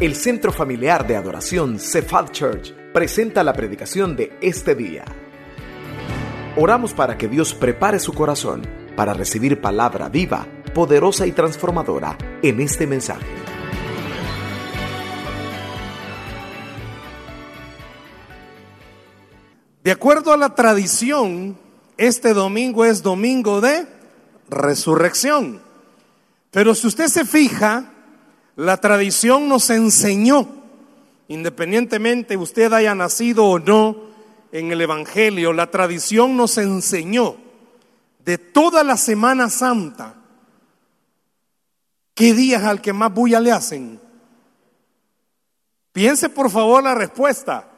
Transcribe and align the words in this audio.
El 0.00 0.14
Centro 0.14 0.52
Familiar 0.52 1.08
de 1.08 1.16
Adoración 1.16 1.80
Cephal 1.80 2.30
Church 2.30 2.72
presenta 2.92 3.42
la 3.42 3.52
predicación 3.52 4.14
de 4.14 4.38
este 4.40 4.76
día. 4.76 5.04
Oramos 6.56 6.94
para 6.94 7.18
que 7.18 7.26
Dios 7.26 7.52
prepare 7.52 7.98
su 7.98 8.12
corazón 8.12 8.62
para 8.94 9.12
recibir 9.12 9.60
palabra 9.60 10.08
viva, 10.08 10.46
poderosa 10.72 11.26
y 11.26 11.32
transformadora 11.32 12.16
en 12.44 12.60
este 12.60 12.86
mensaje. 12.86 13.26
De 19.82 19.90
acuerdo 19.90 20.32
a 20.32 20.36
la 20.36 20.54
tradición, 20.54 21.58
este 21.96 22.34
domingo 22.34 22.84
es 22.84 23.02
domingo 23.02 23.60
de 23.60 23.88
resurrección. 24.48 25.60
Pero 26.52 26.76
si 26.76 26.86
usted 26.86 27.08
se 27.08 27.24
fija, 27.24 27.94
la 28.58 28.76
tradición 28.76 29.48
nos 29.48 29.70
enseñó, 29.70 30.48
independientemente 31.28 32.36
usted 32.36 32.72
haya 32.72 32.92
nacido 32.92 33.44
o 33.44 33.60
no 33.60 33.96
en 34.50 34.72
el 34.72 34.80
Evangelio, 34.80 35.52
la 35.52 35.70
tradición 35.70 36.36
nos 36.36 36.58
enseñó 36.58 37.36
de 38.24 38.36
toda 38.36 38.82
la 38.82 38.96
Semana 38.96 39.48
Santa, 39.48 40.16
¿qué 42.14 42.34
días 42.34 42.64
al 42.64 42.80
que 42.80 42.92
más 42.92 43.14
bulla 43.14 43.38
le 43.38 43.52
hacen? 43.52 44.00
Piense 45.92 46.28
por 46.28 46.50
favor 46.50 46.82
la 46.82 46.96
respuesta. 46.96 47.68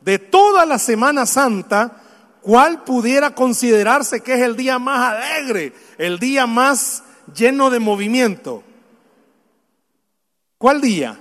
De 0.00 0.18
toda 0.18 0.64
la 0.64 0.78
Semana 0.78 1.26
Santa, 1.26 2.02
¿cuál 2.40 2.84
pudiera 2.84 3.34
considerarse 3.34 4.22
que 4.22 4.32
es 4.32 4.40
el 4.40 4.56
día 4.56 4.78
más 4.78 5.12
alegre, 5.12 5.74
el 5.98 6.18
día 6.18 6.46
más 6.46 7.04
lleno 7.34 7.68
de 7.68 7.80
movimiento? 7.80 8.64
¿Cuál 10.62 10.80
día? 10.80 11.18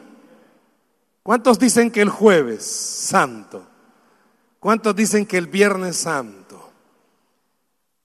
¿Cuántos 1.23 1.57
dicen 1.57 1.89
que 1.89 1.99
el 1.99 2.09
jueves 2.09 2.63
santo? 2.63 3.65
¿Cuántos 4.59 4.95
dicen 4.95 5.25
que 5.25 5.39
el 5.39 5.47
viernes 5.47 5.97
santo? 5.97 6.69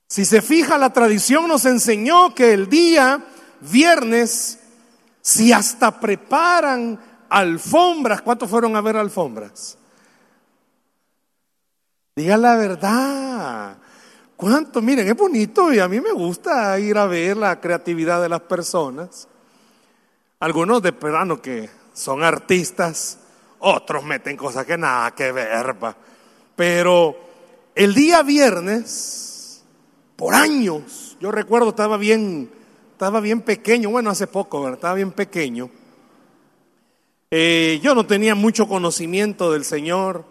Si 0.08 0.24
se 0.24 0.40
fija, 0.40 0.78
la 0.78 0.94
tradición 0.94 1.46
nos 1.46 1.66
enseñó 1.66 2.34
que 2.34 2.54
el 2.54 2.70
día 2.70 3.22
viernes, 3.60 4.60
si 5.20 5.52
hasta 5.52 6.00
preparan 6.00 6.98
alfombras, 7.28 8.22
¿cuántos 8.22 8.48
fueron 8.48 8.74
a 8.74 8.80
ver 8.80 8.96
alfombras? 8.96 9.76
Diga 12.16 12.38
la 12.38 12.56
verdad. 12.56 13.76
¿Cuánto? 14.36 14.80
Miren, 14.80 15.06
es 15.06 15.14
bonito 15.14 15.70
y 15.70 15.80
a 15.80 15.86
mí 15.86 16.00
me 16.00 16.12
gusta 16.12 16.78
ir 16.78 16.96
a 16.96 17.04
ver 17.04 17.36
la 17.36 17.60
creatividad 17.60 18.22
de 18.22 18.30
las 18.30 18.40
personas. 18.40 19.28
Algunos 20.38 20.82
de 20.82 20.92
plano 20.92 21.40
que 21.40 21.70
son 21.94 22.22
artistas, 22.22 23.18
otros 23.58 24.04
meten 24.04 24.36
cosas 24.36 24.66
que 24.66 24.76
nada 24.76 25.14
que 25.14 25.32
ver. 25.32 25.74
Pero 26.54 27.16
el 27.74 27.94
día 27.94 28.22
viernes, 28.22 29.64
por 30.14 30.34
años, 30.34 31.16
yo 31.20 31.32
recuerdo 31.32 31.70
estaba 31.70 31.96
bien, 31.96 32.50
estaba 32.92 33.20
bien 33.20 33.40
pequeño, 33.40 33.88
bueno, 33.88 34.10
hace 34.10 34.26
poco, 34.26 34.60
¿verdad? 34.60 34.76
estaba 34.76 34.94
bien 34.94 35.12
pequeño. 35.12 35.70
Eh, 37.30 37.80
yo 37.82 37.94
no 37.94 38.06
tenía 38.06 38.34
mucho 38.34 38.68
conocimiento 38.68 39.50
del 39.52 39.64
Señor, 39.64 40.26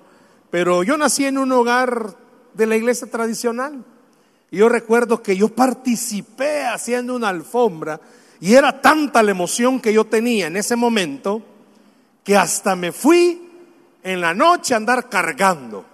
pero 0.51 0.83
yo 0.83 0.97
nací 0.97 1.25
en 1.25 1.39
un 1.39 1.51
hogar 1.51 2.15
de 2.53 2.67
la 2.67 2.75
iglesia 2.75 3.09
tradicional. 3.09 3.83
Y 4.51 4.57
yo 4.57 4.69
recuerdo 4.69 5.23
que 5.23 5.35
yo 5.35 5.49
participé 5.49 6.63
haciendo 6.63 7.15
una 7.15 7.29
alfombra 7.29 7.99
y 8.39 8.53
era 8.53 8.81
tanta 8.81 9.23
la 9.23 9.31
emoción 9.31 9.79
que 9.79 9.93
yo 9.93 10.05
tenía 10.05 10.47
en 10.47 10.57
ese 10.57 10.75
momento 10.75 11.41
que 12.23 12.35
hasta 12.35 12.75
me 12.75 12.91
fui 12.91 13.49
en 14.03 14.21
la 14.21 14.33
noche 14.33 14.73
a 14.73 14.77
andar 14.77 15.09
cargando, 15.09 15.85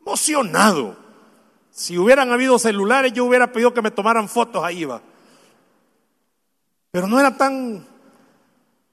emocionado. 0.00 0.96
Si 1.70 1.98
hubieran 1.98 2.30
habido 2.32 2.58
celulares, 2.58 3.12
yo 3.12 3.24
hubiera 3.24 3.50
pedido 3.50 3.74
que 3.74 3.82
me 3.82 3.90
tomaran 3.90 4.28
fotos 4.28 4.64
ahí, 4.64 4.84
va. 4.84 5.00
Pero 6.90 7.06
no 7.06 7.18
era 7.18 7.36
tan... 7.36 7.86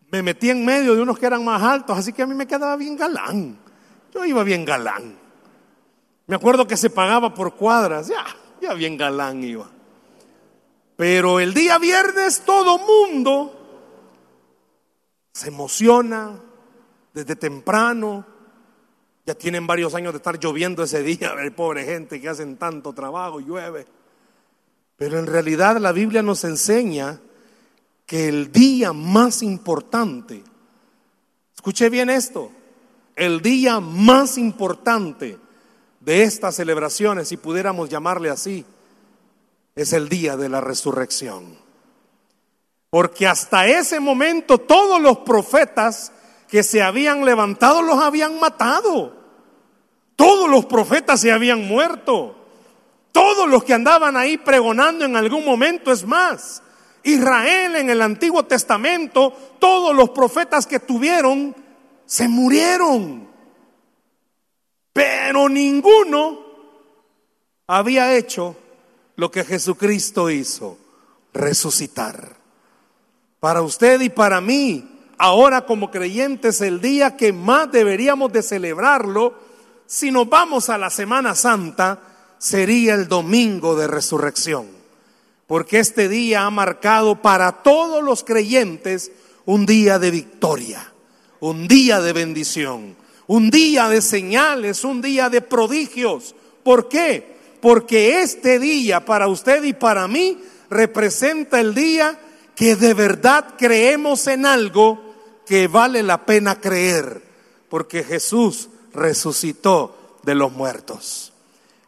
Me 0.10 0.22
metí 0.22 0.50
en 0.50 0.66
medio 0.66 0.96
de 0.96 1.02
unos 1.02 1.18
que 1.18 1.26
eran 1.26 1.46
más 1.46 1.62
altos, 1.62 1.98
así 1.98 2.12
que 2.12 2.24
a 2.24 2.28
mí 2.28 2.34
me 2.34 2.48
quedaba 2.48 2.76
bien 2.76 2.98
galán. 2.98 3.58
Yo 4.14 4.26
iba 4.26 4.44
bien 4.44 4.66
galán. 4.66 5.16
Me 6.28 6.36
acuerdo 6.36 6.68
que 6.68 6.76
se 6.76 6.90
pagaba 6.90 7.34
por 7.34 7.56
cuadras, 7.56 8.08
ya, 8.08 8.26
ya 8.62 8.74
bien 8.74 8.98
galán 8.98 9.44
iba. 9.44 9.70
Pero 10.96 11.40
el 11.40 11.54
día 11.54 11.78
viernes 11.78 12.42
todo 12.46 12.78
mundo 12.78 13.58
se 15.34 15.48
emociona 15.48 16.40
desde 17.14 17.36
temprano. 17.36 18.26
Ya 19.26 19.36
tienen 19.36 19.68
varios 19.68 19.96
años 19.96 20.14
de 20.14 20.18
estar 20.18 20.40
lloviendo 20.40 20.84
ese 20.84 21.04
día, 21.04 21.34
ver 21.36 21.56
pobre 21.56 21.86
gente 21.86 22.20
que 22.20 22.30
hacen 22.30 22.58
tanto 22.58 22.94
trabajo, 22.94 23.40
llueve. 23.40 23.86
Pero 24.98 25.18
en 25.18 25.26
realidad 25.26 25.78
la 25.78 25.92
Biblia 25.92 26.22
nos 26.22 26.44
enseña 26.44 27.20
que 28.06 28.28
el 28.28 28.52
día 28.52 28.94
más 28.94 29.42
importante, 29.42 30.44
escuche 31.56 31.90
bien 31.90 32.10
esto, 32.10 32.52
el 33.16 33.42
día 33.42 33.80
más 33.80 34.38
importante 34.38 35.38
de 36.00 36.24
estas 36.24 36.56
celebraciones, 36.56 37.30
si 37.30 37.38
pudiéramos 37.38 37.90
llamarle 37.90 38.30
así, 38.30 38.66
es 39.82 39.94
el 39.94 40.10
día 40.10 40.38
de 40.38 40.50
la 40.50 40.62
resurrección. 40.62 41.58
Porque 42.90 43.28
hasta 43.28 43.68
ese 43.68 44.00
momento 44.00 44.58
todos 44.58 45.02
los 45.02 45.20
profetas 45.20 46.12
que 46.48 46.64
se 46.64 46.82
habían 46.82 47.24
levantado 47.26 47.82
los 47.82 47.98
habían 48.00 48.40
matado. 48.40 49.16
Todos 50.16 50.50
los 50.50 50.66
profetas 50.66 51.22
se 51.22 51.32
habían 51.32 51.68
muerto. 51.68 52.36
Todos 53.12 53.50
los 53.50 53.64
que 53.64 53.74
andaban 53.74 54.18
ahí 54.18 54.38
pregonando 54.38 55.06
en 55.06 55.16
algún 55.16 55.46
momento 55.46 55.92
es 55.92 56.06
más. 56.06 56.62
Israel 57.04 57.78
en 57.78 57.90
el 57.90 58.02
Antiguo 58.02 58.44
Testamento, 58.44 59.34
todos 59.60 59.96
los 59.96 60.12
profetas 60.12 60.68
que 60.68 60.80
tuvieron 60.80 61.56
se 62.06 62.28
murieron. 62.28 63.30
Pero 64.94 65.48
ninguno 65.48 66.40
había 67.68 68.14
hecho 68.16 68.56
lo 69.22 69.30
que 69.30 69.44
Jesucristo 69.44 70.32
hizo, 70.32 70.80
resucitar. 71.32 72.36
Para 73.40 73.62
usted 73.62 74.02
y 74.02 74.10
para 74.10 74.42
mí, 74.42 74.84
ahora 75.20 75.68
como 75.68 75.92
creyentes, 75.92 76.60
el 76.62 76.82
día 76.82 77.16
que 77.16 77.32
más 77.32 77.72
deberíamos 77.72 78.34
de 78.34 78.42
celebrarlo, 78.42 79.36
si 79.86 80.10
nos 80.10 80.28
vamos 80.28 80.72
a 80.72 80.80
la 80.80 80.90
Semana 80.90 81.36
Santa, 81.36 82.00
sería 82.40 82.96
el 82.96 83.08
domingo 83.08 83.76
de 83.76 83.86
resurrección. 83.86 84.66
Porque 85.46 85.78
este 85.78 86.10
día 86.10 86.48
ha 86.48 86.50
marcado 86.50 87.22
para 87.22 87.62
todos 87.62 88.04
los 88.04 88.24
creyentes 88.24 89.12
un 89.46 89.68
día 89.68 90.00
de 90.00 90.10
victoria 90.10 90.92
un 91.42 91.68
día 91.68 92.02
de 92.02 92.14
bendición, 92.14 92.96
un 93.28 93.50
día 93.50 93.90
de 93.90 94.02
señales, 94.02 94.84
un 94.84 95.02
día 95.02 95.30
de 95.30 95.42
prodigios. 95.42 96.36
¿Por 96.64 96.88
qué? 96.88 97.31
Porque 97.62 98.22
este 98.22 98.60
día 98.60 99.06
para 99.06 99.28
usted 99.28 99.64
y 99.64 99.74
para 99.74 100.08
mí 100.08 100.40
representa 100.70 101.60
el 101.60 101.74
día 101.76 102.20
que 102.56 102.76
de 102.76 102.94
verdad 102.94 103.56
creemos 103.58 104.28
en 104.28 104.46
algo 104.46 105.14
que 105.46 105.68
vale 105.68 106.04
la 106.04 106.26
pena 106.26 106.60
creer, 106.60 107.22
porque 107.70 108.04
Jesús 108.04 108.70
resucitó 108.94 110.20
de 110.24 110.36
los 110.36 110.52
muertos. 110.52 111.34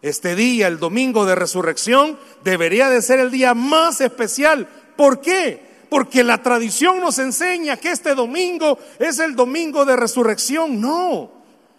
Este 0.02 0.36
día, 0.36 0.68
el 0.68 0.80
domingo 0.80 1.26
de 1.26 1.36
resurrección, 1.36 2.20
debería 2.44 2.90
de 2.90 3.02
ser 3.02 3.20
el 3.20 3.32
día 3.32 3.54
más 3.54 4.02
especial. 4.02 4.68
¿Por 4.96 5.22
qué? 5.22 5.74
porque 5.94 6.24
la 6.24 6.42
tradición 6.42 7.00
nos 7.02 7.20
enseña 7.20 7.78
que 7.78 7.92
este 7.92 8.16
domingo 8.16 8.80
es 8.98 9.20
el 9.20 9.36
domingo 9.36 9.86
de 9.86 9.96
resurrección. 9.96 10.82
No, 10.82 11.30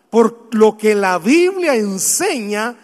por 0.08 0.50
lo 0.52 0.78
que 0.78 0.94
la 0.94 1.18
Biblia 1.18 1.74
enseña 1.74 2.76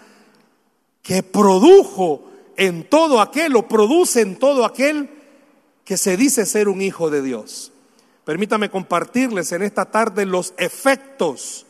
que 1.10 1.24
produjo 1.24 2.22
en 2.56 2.88
todo 2.88 3.20
aquel 3.20 3.56
o 3.56 3.66
produce 3.66 4.20
en 4.20 4.36
todo 4.36 4.64
aquel 4.64 5.10
que 5.84 5.96
se 5.96 6.16
dice 6.16 6.46
ser 6.46 6.68
un 6.68 6.80
hijo 6.80 7.10
de 7.10 7.20
Dios. 7.20 7.72
Permítame 8.24 8.70
compartirles 8.70 9.50
en 9.50 9.62
esta 9.62 9.86
tarde 9.86 10.24
los 10.24 10.54
efectos 10.56 11.66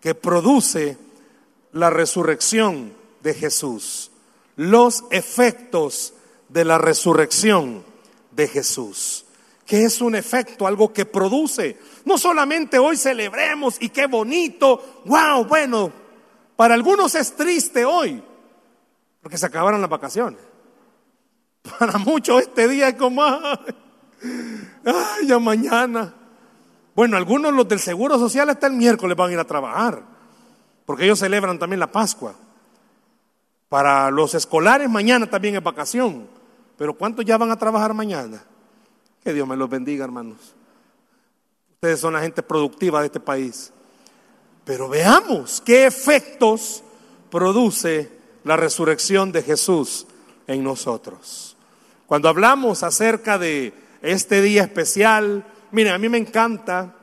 que 0.00 0.16
produce 0.16 0.98
la 1.70 1.88
resurrección 1.88 2.92
de 3.22 3.34
Jesús. 3.34 4.10
Los 4.56 5.04
efectos 5.12 6.14
de 6.48 6.64
la 6.64 6.76
resurrección 6.76 7.84
de 8.32 8.48
Jesús, 8.48 9.24
que 9.66 9.84
es 9.84 10.00
un 10.00 10.16
efecto, 10.16 10.66
algo 10.66 10.92
que 10.92 11.06
produce. 11.06 11.78
No 12.04 12.18
solamente 12.18 12.80
hoy 12.80 12.96
celebremos 12.96 13.76
y 13.78 13.90
qué 13.90 14.06
bonito, 14.08 15.02
wow, 15.04 15.44
bueno, 15.44 15.92
para 16.56 16.74
algunos 16.74 17.14
es 17.14 17.36
triste 17.36 17.84
hoy, 17.84 18.20
porque 19.22 19.38
se 19.38 19.46
acabaron 19.46 19.80
las 19.80 19.90
vacaciones. 19.90 20.40
Para 21.78 21.98
muchos 21.98 22.42
este 22.42 22.68
día 22.68 22.88
es 22.88 22.94
como, 22.94 23.22
ay, 23.22 25.26
ya 25.26 25.38
mañana. 25.38 26.14
Bueno, 26.94 27.16
algunos 27.16 27.52
los 27.52 27.68
del 27.68 27.80
Seguro 27.80 28.18
Social 28.18 28.50
hasta 28.50 28.66
el 28.66 28.74
miércoles 28.74 29.16
van 29.16 29.30
a 29.30 29.32
ir 29.32 29.38
a 29.38 29.44
trabajar, 29.44 30.02
porque 30.86 31.04
ellos 31.04 31.18
celebran 31.18 31.58
también 31.58 31.80
la 31.80 31.90
Pascua. 31.90 32.34
Para 33.68 34.10
los 34.10 34.34
escolares 34.34 34.90
mañana 34.90 35.30
también 35.30 35.54
es 35.54 35.62
vacación, 35.62 36.26
pero 36.76 36.94
¿cuántos 36.94 37.24
ya 37.24 37.38
van 37.38 37.50
a 37.50 37.56
trabajar 37.56 37.94
mañana? 37.94 38.42
Que 39.22 39.32
Dios 39.32 39.46
me 39.46 39.56
los 39.56 39.70
bendiga, 39.70 40.04
hermanos. 40.04 40.54
Ustedes 41.74 42.00
son 42.00 42.14
la 42.14 42.20
gente 42.20 42.42
productiva 42.42 43.00
de 43.00 43.06
este 43.06 43.20
país. 43.20 43.72
Pero 44.64 44.88
veamos 44.88 45.60
qué 45.60 45.86
efectos 45.86 46.82
produce 47.30 48.19
la 48.44 48.56
resurrección 48.56 49.32
de 49.32 49.42
Jesús 49.42 50.06
en 50.46 50.64
nosotros. 50.64 51.56
Cuando 52.06 52.28
hablamos 52.28 52.82
acerca 52.82 53.38
de 53.38 53.72
este 54.02 54.42
día 54.42 54.62
especial, 54.62 55.44
miren, 55.70 55.92
a 55.92 55.98
mí 55.98 56.08
me 56.08 56.18
encanta 56.18 56.94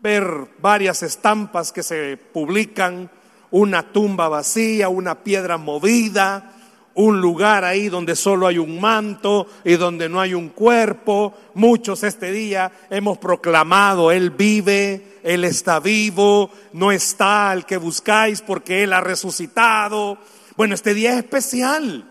ver 0.00 0.48
varias 0.58 1.02
estampas 1.02 1.72
que 1.72 1.82
se 1.82 2.16
publican, 2.16 3.10
una 3.50 3.92
tumba 3.92 4.28
vacía, 4.28 4.88
una 4.88 5.22
piedra 5.22 5.58
movida, 5.58 6.52
un 6.94 7.20
lugar 7.20 7.64
ahí 7.64 7.88
donde 7.88 8.16
solo 8.16 8.46
hay 8.46 8.58
un 8.58 8.80
manto 8.80 9.46
y 9.64 9.74
donde 9.74 10.08
no 10.08 10.20
hay 10.20 10.34
un 10.34 10.48
cuerpo. 10.48 11.34
Muchos 11.54 12.02
este 12.02 12.32
día 12.32 12.70
hemos 12.90 13.18
proclamado, 13.18 14.10
Él 14.10 14.30
vive, 14.30 15.18
Él 15.22 15.44
está 15.44 15.80
vivo, 15.80 16.50
no 16.72 16.90
está 16.90 17.52
el 17.52 17.64
que 17.64 17.76
buscáis 17.76 18.42
porque 18.42 18.82
Él 18.82 18.92
ha 18.92 19.00
resucitado. 19.00 20.18
Bueno, 20.60 20.74
este 20.74 20.92
día 20.92 21.12
es 21.12 21.16
especial. 21.20 22.04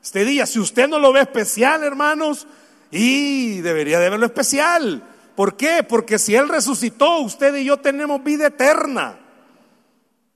Este 0.00 0.24
día, 0.24 0.46
si 0.46 0.60
usted 0.60 0.86
no 0.86 1.00
lo 1.00 1.12
ve 1.12 1.20
especial, 1.20 1.82
hermanos, 1.82 2.46
y 2.92 3.58
debería 3.60 3.98
de 3.98 4.08
verlo 4.08 4.24
especial. 4.24 5.02
¿Por 5.34 5.56
qué? 5.56 5.82
Porque 5.82 6.16
si 6.20 6.36
Él 6.36 6.48
resucitó, 6.48 7.18
usted 7.18 7.56
y 7.56 7.64
yo 7.64 7.78
tenemos 7.78 8.22
vida 8.22 8.46
eterna. 8.46 9.18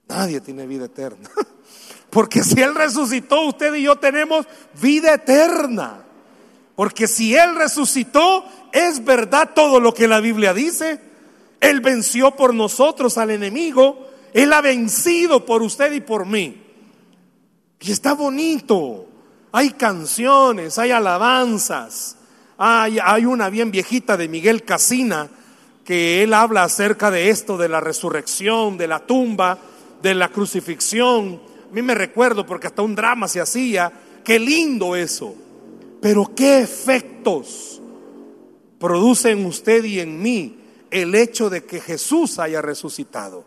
Nadie 0.09 0.41
tiene 0.41 0.67
vida 0.67 0.87
eterna. 0.87 1.29
Porque 2.09 2.43
si 2.43 2.61
Él 2.61 2.75
resucitó, 2.75 3.43
usted 3.43 3.73
y 3.75 3.83
yo 3.83 3.95
tenemos 3.95 4.45
vida 4.81 5.13
eterna. 5.13 6.03
Porque 6.75 7.07
si 7.07 7.33
Él 7.33 7.55
resucitó, 7.55 8.43
es 8.73 9.05
verdad 9.05 9.51
todo 9.55 9.79
lo 9.79 9.93
que 9.93 10.09
la 10.09 10.19
Biblia 10.19 10.53
dice. 10.53 10.99
Él 11.61 11.79
venció 11.79 12.31
por 12.31 12.53
nosotros 12.53 13.17
al 13.17 13.31
enemigo. 13.31 14.09
Él 14.33 14.51
ha 14.51 14.59
vencido 14.59 15.45
por 15.45 15.61
usted 15.61 15.93
y 15.93 16.01
por 16.01 16.25
mí. 16.25 16.62
Y 17.83 17.91
está 17.91 18.13
bonito. 18.13 19.05
Hay 19.51 19.71
canciones, 19.71 20.77
hay 20.79 20.91
alabanzas. 20.91 22.17
Hay, 22.57 23.25
una 23.25 23.49
bien 23.49 23.71
viejita 23.71 24.17
de 24.17 24.27
Miguel 24.27 24.63
Casina 24.63 25.29
que 25.83 26.23
él 26.23 26.33
habla 26.33 26.63
acerca 26.63 27.11
de 27.11 27.29
esto, 27.29 27.57
de 27.57 27.67
la 27.67 27.81
resurrección, 27.81 28.77
de 28.77 28.87
la 28.87 29.05
tumba, 29.05 29.59
de 30.01 30.15
la 30.15 30.29
crucifixión 30.29 31.41
a 31.73 31.75
mí 31.75 31.81
me 31.81 31.95
recuerdo 31.95 32.45
porque 32.45 32.67
hasta 32.67 32.83
un 32.83 32.93
drama 32.93 33.27
se 33.27 33.41
hacía. 33.41 33.91
Qué 34.23 34.37
lindo 34.37 34.95
eso. 34.95 35.33
Pero 35.99 36.31
qué 36.35 36.59
efectos 36.59 37.81
produce 38.77 39.31
en 39.31 39.43
usted 39.47 39.83
y 39.83 39.99
en 39.99 40.21
mí 40.21 40.59
el 40.91 41.15
hecho 41.15 41.49
de 41.49 41.63
que 41.63 41.81
Jesús 41.81 42.37
haya 42.37 42.61
resucitado. 42.61 43.43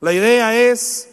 La 0.00 0.12
idea 0.12 0.56
es, 0.56 1.08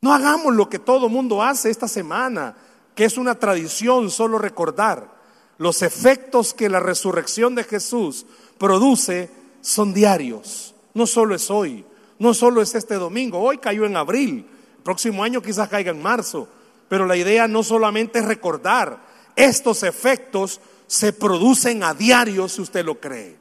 no 0.00 0.14
hagamos 0.14 0.54
lo 0.54 0.68
que 0.68 0.78
todo 0.78 1.08
mundo 1.08 1.42
hace 1.42 1.70
esta 1.70 1.88
semana, 1.88 2.56
que 2.94 3.04
es 3.04 3.18
una 3.18 3.34
tradición 3.36 4.10
solo 4.10 4.38
recordar. 4.38 5.16
Los 5.58 5.82
efectos 5.82 6.54
que 6.54 6.68
la 6.68 6.80
resurrección 6.80 7.54
de 7.54 7.64
Jesús 7.64 8.26
produce 8.58 9.30
son 9.60 9.92
diarios. 9.92 10.74
No 10.94 11.06
solo 11.06 11.34
es 11.34 11.50
hoy, 11.50 11.84
no 12.18 12.32
solo 12.32 12.62
es 12.62 12.74
este 12.74 12.94
domingo, 12.94 13.40
hoy 13.40 13.58
cayó 13.58 13.84
en 13.84 13.96
abril, 13.96 14.46
próximo 14.84 15.24
año 15.24 15.42
quizás 15.42 15.68
caiga 15.68 15.90
en 15.90 16.02
marzo, 16.02 16.48
pero 16.88 17.06
la 17.06 17.16
idea 17.16 17.48
no 17.48 17.62
solamente 17.62 18.20
es 18.20 18.24
recordar, 18.24 19.04
estos 19.36 19.82
efectos 19.82 20.60
se 20.86 21.12
producen 21.12 21.82
a 21.82 21.92
diario 21.92 22.48
si 22.48 22.62
usted 22.62 22.84
lo 22.84 22.98
cree. 23.00 23.36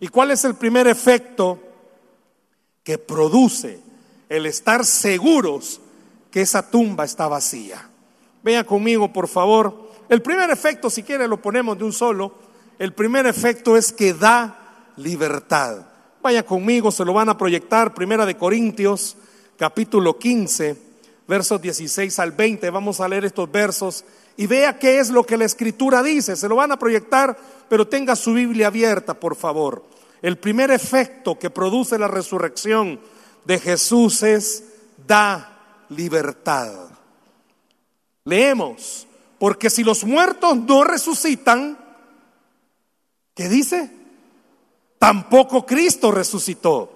¿Y 0.00 0.08
cuál 0.08 0.30
es 0.30 0.44
el 0.44 0.54
primer 0.54 0.86
efecto 0.86 1.58
que 2.82 2.98
produce 2.98 3.80
el 4.28 4.46
estar 4.46 4.84
seguros 4.84 5.80
que 6.34 6.40
esa 6.40 6.68
tumba 6.68 7.04
está 7.04 7.28
vacía? 7.28 7.88
Vea 8.42 8.64
conmigo, 8.64 9.12
por 9.12 9.28
favor. 9.28 9.92
El 10.08 10.20
primer 10.20 10.50
efecto, 10.50 10.90
si 10.90 11.04
quiere, 11.04 11.28
lo 11.28 11.40
ponemos 11.40 11.78
de 11.78 11.84
un 11.84 11.92
solo. 11.92 12.34
El 12.76 12.92
primer 12.92 13.24
efecto 13.26 13.76
es 13.76 13.92
que 13.92 14.14
da 14.14 14.90
libertad. 14.96 15.86
Vaya 16.20 16.44
conmigo, 16.44 16.90
se 16.90 17.04
lo 17.04 17.12
van 17.12 17.28
a 17.28 17.38
proyectar. 17.38 17.94
Primera 17.94 18.26
de 18.26 18.36
Corintios, 18.36 19.16
capítulo 19.56 20.18
15, 20.18 20.76
versos 21.28 21.62
16 21.62 22.18
al 22.18 22.32
20. 22.32 22.68
Vamos 22.68 23.00
a 23.00 23.06
leer 23.06 23.26
estos 23.26 23.52
versos 23.52 24.04
y 24.36 24.48
vea 24.48 24.76
qué 24.76 24.98
es 24.98 25.10
lo 25.10 25.22
que 25.22 25.36
la 25.36 25.44
escritura 25.44 26.02
dice. 26.02 26.34
Se 26.34 26.48
lo 26.48 26.56
van 26.56 26.72
a 26.72 26.80
proyectar, 26.80 27.38
pero 27.68 27.86
tenga 27.86 28.16
su 28.16 28.32
Biblia 28.34 28.66
abierta, 28.66 29.14
por 29.14 29.36
favor. 29.36 29.84
El 30.20 30.36
primer 30.38 30.72
efecto 30.72 31.38
que 31.38 31.50
produce 31.50 31.96
la 31.96 32.08
resurrección 32.08 32.98
de 33.44 33.60
Jesús 33.60 34.24
es 34.24 34.64
da 35.06 35.53
libertad. 35.96 36.72
Leemos, 38.24 39.06
porque 39.38 39.68
si 39.70 39.84
los 39.84 40.04
muertos 40.04 40.56
no 40.56 40.84
resucitan, 40.84 41.78
¿qué 43.34 43.48
dice? 43.48 43.90
Tampoco 44.98 45.66
Cristo 45.66 46.10
resucitó. 46.10 46.90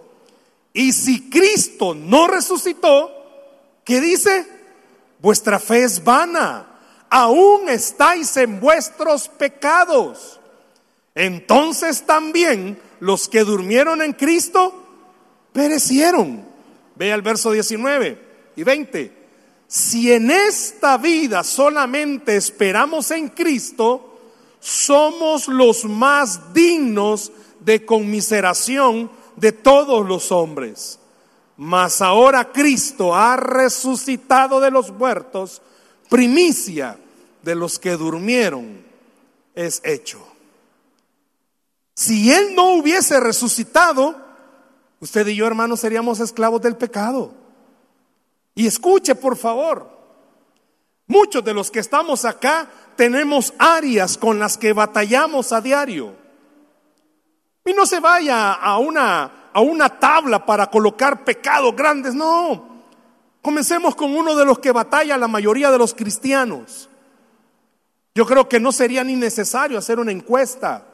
Y 0.72 0.92
si 0.92 1.28
Cristo 1.28 1.94
no 1.94 2.26
resucitó, 2.26 3.10
¿qué 3.84 4.00
dice? 4.00 4.46
Vuestra 5.18 5.58
fe 5.58 5.84
es 5.84 6.04
vana, 6.04 6.66
aún 7.10 7.68
estáis 7.68 8.36
en 8.36 8.60
vuestros 8.60 9.28
pecados. 9.28 10.38
Entonces 11.14 12.06
también 12.06 12.80
los 13.00 13.28
que 13.28 13.44
durmieron 13.44 14.00
en 14.00 14.12
Cristo 14.12 14.72
perecieron. 15.52 16.46
Ve 16.94 17.12
al 17.12 17.22
verso 17.22 17.50
19 17.50 18.27
y 18.58 18.64
20. 18.64 19.12
Si 19.68 20.12
en 20.12 20.32
esta 20.32 20.98
vida 20.98 21.44
solamente 21.44 22.34
esperamos 22.34 23.12
en 23.12 23.28
Cristo, 23.28 24.18
somos 24.58 25.46
los 25.46 25.84
más 25.84 26.52
dignos 26.52 27.30
de 27.60 27.86
conmiseración 27.86 29.12
de 29.36 29.52
todos 29.52 30.04
los 30.04 30.32
hombres. 30.32 30.98
Mas 31.56 32.02
ahora 32.02 32.50
Cristo 32.50 33.14
ha 33.14 33.36
resucitado 33.36 34.58
de 34.58 34.72
los 34.72 34.90
muertos, 34.90 35.62
primicia 36.08 36.98
de 37.44 37.54
los 37.54 37.78
que 37.78 37.92
durmieron 37.92 38.84
es 39.54 39.80
hecho. 39.84 40.18
Si 41.94 42.32
Él 42.32 42.56
no 42.56 42.72
hubiese 42.72 43.20
resucitado, 43.20 44.16
usted 44.98 45.28
y 45.28 45.36
yo, 45.36 45.46
hermanos, 45.46 45.78
seríamos 45.78 46.18
esclavos 46.18 46.60
del 46.60 46.76
pecado. 46.76 47.46
Y 48.58 48.66
escuche, 48.66 49.14
por 49.14 49.36
favor, 49.36 49.88
muchos 51.06 51.44
de 51.44 51.54
los 51.54 51.70
que 51.70 51.78
estamos 51.78 52.24
acá 52.24 52.68
tenemos 52.96 53.54
áreas 53.56 54.18
con 54.18 54.40
las 54.40 54.58
que 54.58 54.72
batallamos 54.72 55.52
a 55.52 55.60
diario. 55.60 56.16
Y 57.64 57.72
no 57.72 57.86
se 57.86 58.00
vaya 58.00 58.54
a 58.54 58.78
una, 58.78 59.50
a 59.52 59.60
una 59.60 60.00
tabla 60.00 60.44
para 60.44 60.66
colocar 60.66 61.24
pecados 61.24 61.76
grandes, 61.76 62.16
no. 62.16 62.82
Comencemos 63.42 63.94
con 63.94 64.12
uno 64.12 64.34
de 64.34 64.44
los 64.44 64.58
que 64.58 64.72
batalla 64.72 65.16
la 65.16 65.28
mayoría 65.28 65.70
de 65.70 65.78
los 65.78 65.94
cristianos. 65.94 66.88
Yo 68.12 68.26
creo 68.26 68.48
que 68.48 68.58
no 68.58 68.72
sería 68.72 69.04
ni 69.04 69.14
necesario 69.14 69.78
hacer 69.78 70.00
una 70.00 70.10
encuesta. 70.10 70.84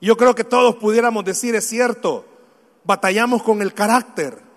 Yo 0.00 0.16
creo 0.16 0.36
que 0.36 0.44
todos 0.44 0.76
pudiéramos 0.76 1.24
decir, 1.24 1.56
es 1.56 1.66
cierto, 1.66 2.24
batallamos 2.84 3.42
con 3.42 3.60
el 3.60 3.74
carácter. 3.74 4.47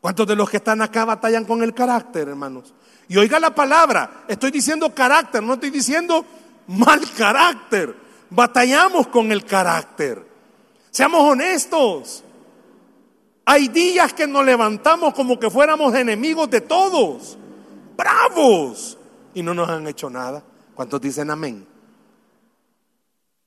¿Cuántos 0.00 0.26
de 0.26 0.36
los 0.36 0.48
que 0.48 0.56
están 0.56 0.80
acá 0.80 1.04
batallan 1.04 1.44
con 1.44 1.62
el 1.62 1.74
carácter, 1.74 2.28
hermanos? 2.28 2.72
Y 3.08 3.16
oiga 3.16 3.38
la 3.38 3.54
palabra, 3.54 4.24
estoy 4.28 4.50
diciendo 4.50 4.94
carácter, 4.94 5.42
no 5.42 5.54
estoy 5.54 5.70
diciendo 5.70 6.24
mal 6.68 7.00
carácter. 7.16 7.94
Batallamos 8.30 9.08
con 9.08 9.32
el 9.32 9.44
carácter. 9.44 10.24
Seamos 10.90 11.20
honestos. 11.22 12.24
Hay 13.44 13.68
días 13.68 14.12
que 14.12 14.26
nos 14.26 14.44
levantamos 14.44 15.12
como 15.12 15.38
que 15.38 15.50
fuéramos 15.50 15.94
enemigos 15.94 16.48
de 16.48 16.60
todos. 16.60 17.36
Bravos. 17.96 18.96
Y 19.34 19.42
no 19.42 19.52
nos 19.52 19.68
han 19.68 19.86
hecho 19.88 20.08
nada. 20.08 20.42
¿Cuántos 20.74 21.00
dicen 21.00 21.30
amén? 21.30 21.66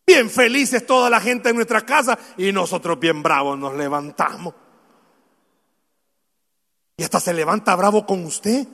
Bien 0.05 0.29
felices 0.29 0.85
toda 0.85 1.09
la 1.09 1.21
gente 1.21 1.49
en 1.49 1.55
nuestra 1.55 1.81
casa 1.81 2.19
y 2.37 2.51
nosotros 2.51 2.99
bien 2.99 3.23
bravos 3.23 3.57
nos 3.57 3.73
levantamos. 3.75 4.53
Y 6.97 7.03
hasta 7.03 7.19
se 7.19 7.33
levanta 7.33 7.75
bravo 7.75 8.05
con 8.05 8.23
usted. 8.25 8.67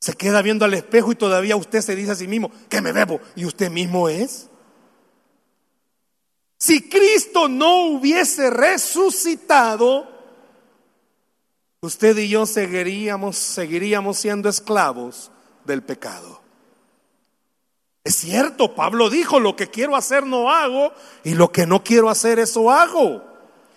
Se 0.00 0.14
queda 0.14 0.42
viendo 0.42 0.64
al 0.64 0.74
espejo 0.74 1.12
y 1.12 1.16
todavía 1.16 1.56
usted 1.56 1.80
se 1.80 1.96
dice 1.96 2.12
a 2.12 2.16
sí 2.16 2.28
mismo 2.28 2.50
que 2.68 2.80
me 2.80 2.92
bebo 2.92 3.20
y 3.34 3.44
usted 3.44 3.70
mismo 3.70 4.08
es. 4.08 4.48
Si 6.58 6.88
Cristo 6.88 7.48
no 7.48 7.86
hubiese 7.86 8.50
resucitado, 8.50 10.08
usted 11.80 12.16
y 12.18 12.28
yo 12.28 12.46
seguiríamos, 12.46 13.36
seguiríamos 13.36 14.16
siendo 14.16 14.48
esclavos 14.48 15.30
del 15.64 15.82
pecado. 15.82 16.40
Es 18.04 18.16
cierto, 18.16 18.74
Pablo 18.74 19.10
dijo, 19.10 19.40
lo 19.40 19.56
que 19.56 19.68
quiero 19.68 19.96
hacer 19.96 20.24
no 20.24 20.50
hago 20.50 20.92
y 21.24 21.34
lo 21.34 21.50
que 21.50 21.66
no 21.66 21.82
quiero 21.82 22.08
hacer 22.08 22.38
eso 22.38 22.70
hago. 22.70 23.24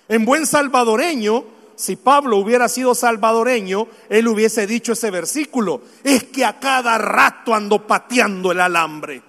En 0.08 0.24
buen 0.24 0.46
salvadoreño, 0.46 1.46
si 1.80 1.96
Pablo 1.96 2.36
hubiera 2.36 2.68
sido 2.68 2.94
salvadoreño, 2.94 3.88
él 4.10 4.28
hubiese 4.28 4.68
dicho 4.68 4.92
ese 4.92 5.10
versículo, 5.12 5.82
es 6.04 6.26
que 6.26 6.44
a 6.44 6.60
cada 6.60 6.98
rato 6.98 7.56
ando 7.56 7.88
pateando 7.88 8.52
el 8.52 8.60
alambre. 8.60 9.24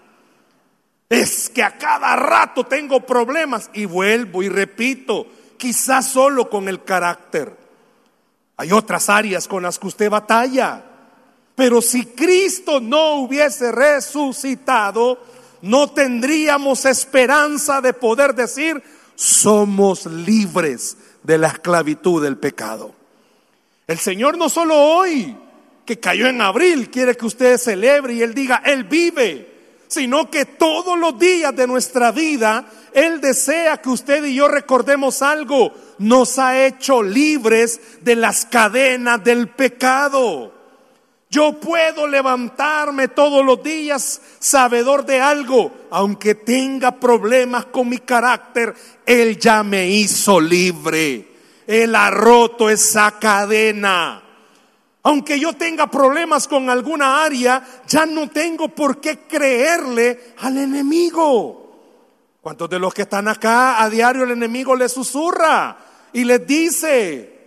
Es 1.09 1.49
que 1.49 1.63
a 1.63 1.79
cada 1.79 2.17
rato 2.17 2.65
tengo 2.65 3.07
problemas 3.07 3.71
y 3.73 3.85
vuelvo 3.85 4.43
y 4.43 4.49
repito, 4.49 5.29
quizás 5.57 6.11
solo 6.11 6.51
con 6.51 6.69
el 6.69 6.83
carácter. 6.83 7.57
Hay 8.57 8.73
otras 8.73 9.09
áreas 9.09 9.47
con 9.47 9.63
las 9.63 9.79
que 9.79 9.87
usted 9.87 10.11
batalla. 10.11 10.85
Pero 11.55 11.81
si 11.81 12.05
Cristo 12.05 12.81
no 12.81 13.15
hubiese 13.15 13.71
resucitado, 13.71 15.23
no 15.63 15.93
tendríamos 15.93 16.85
esperanza 16.85 17.81
de 17.81 17.93
poder 17.93 18.35
decir, 18.35 18.83
somos 19.21 20.07
libres 20.07 20.97
de 21.23 21.37
la 21.37 21.49
esclavitud 21.49 22.23
del 22.23 22.39
pecado. 22.39 22.95
El 23.87 23.99
Señor 23.99 24.39
no 24.39 24.49
solo 24.49 24.75
hoy, 24.75 25.37
que 25.85 26.01
cayó 26.01 26.27
en 26.27 26.41
abril, 26.41 26.89
quiere 26.89 27.15
que 27.15 27.27
usted 27.27 27.59
celebre 27.59 28.15
y 28.15 28.23
Él 28.23 28.33
diga, 28.33 28.63
Él 28.65 28.85
vive, 28.85 29.83
sino 29.89 30.31
que 30.31 30.47
todos 30.47 30.99
los 30.99 31.19
días 31.19 31.55
de 31.55 31.67
nuestra 31.67 32.13
vida, 32.13 32.65
Él 32.95 33.21
desea 33.21 33.77
que 33.83 33.91
usted 33.91 34.25
y 34.25 34.37
yo 34.37 34.49
recordemos 34.49 35.21
algo, 35.21 35.71
nos 35.99 36.39
ha 36.39 36.65
hecho 36.65 37.03
libres 37.03 37.79
de 38.01 38.17
las 38.17 38.47
cadenas 38.47 39.23
del 39.23 39.49
pecado. 39.49 40.60
Yo 41.31 41.53
puedo 41.53 42.09
levantarme 42.09 43.07
todos 43.07 43.45
los 43.45 43.63
días 43.63 44.21
sabedor 44.41 45.07
de 45.07 45.21
algo, 45.21 45.71
aunque 45.91 46.35
tenga 46.35 46.99
problemas 46.99 47.67
con 47.67 47.89
mi 47.89 47.99
carácter, 47.99 48.75
Él 49.07 49.39
ya 49.39 49.63
me 49.63 49.89
hizo 49.89 50.41
libre. 50.41 51.29
Él 51.69 51.95
ha 51.95 52.11
roto 52.11 52.69
esa 52.69 53.13
cadena. 53.21 54.25
Aunque 55.05 55.39
yo 55.39 55.53
tenga 55.53 55.89
problemas 55.89 56.49
con 56.49 56.69
alguna 56.69 57.23
área, 57.23 57.65
ya 57.87 58.07
no 58.07 58.29
tengo 58.29 58.69
por 58.69 59.01
qué 59.01 59.21
creerle 59.21 60.35
al 60.39 60.59
enemigo. 60.59 61.61
¿Cuántos 62.41 62.69
de 62.69 62.81
los 62.81 62.93
que 62.93 63.03
están 63.03 63.29
acá 63.29 63.81
a 63.81 63.89
diario 63.89 64.25
el 64.25 64.33
enemigo 64.33 64.75
les 64.75 64.91
susurra 64.91 65.79
y 66.13 66.25
les 66.25 66.45
dice 66.45 67.39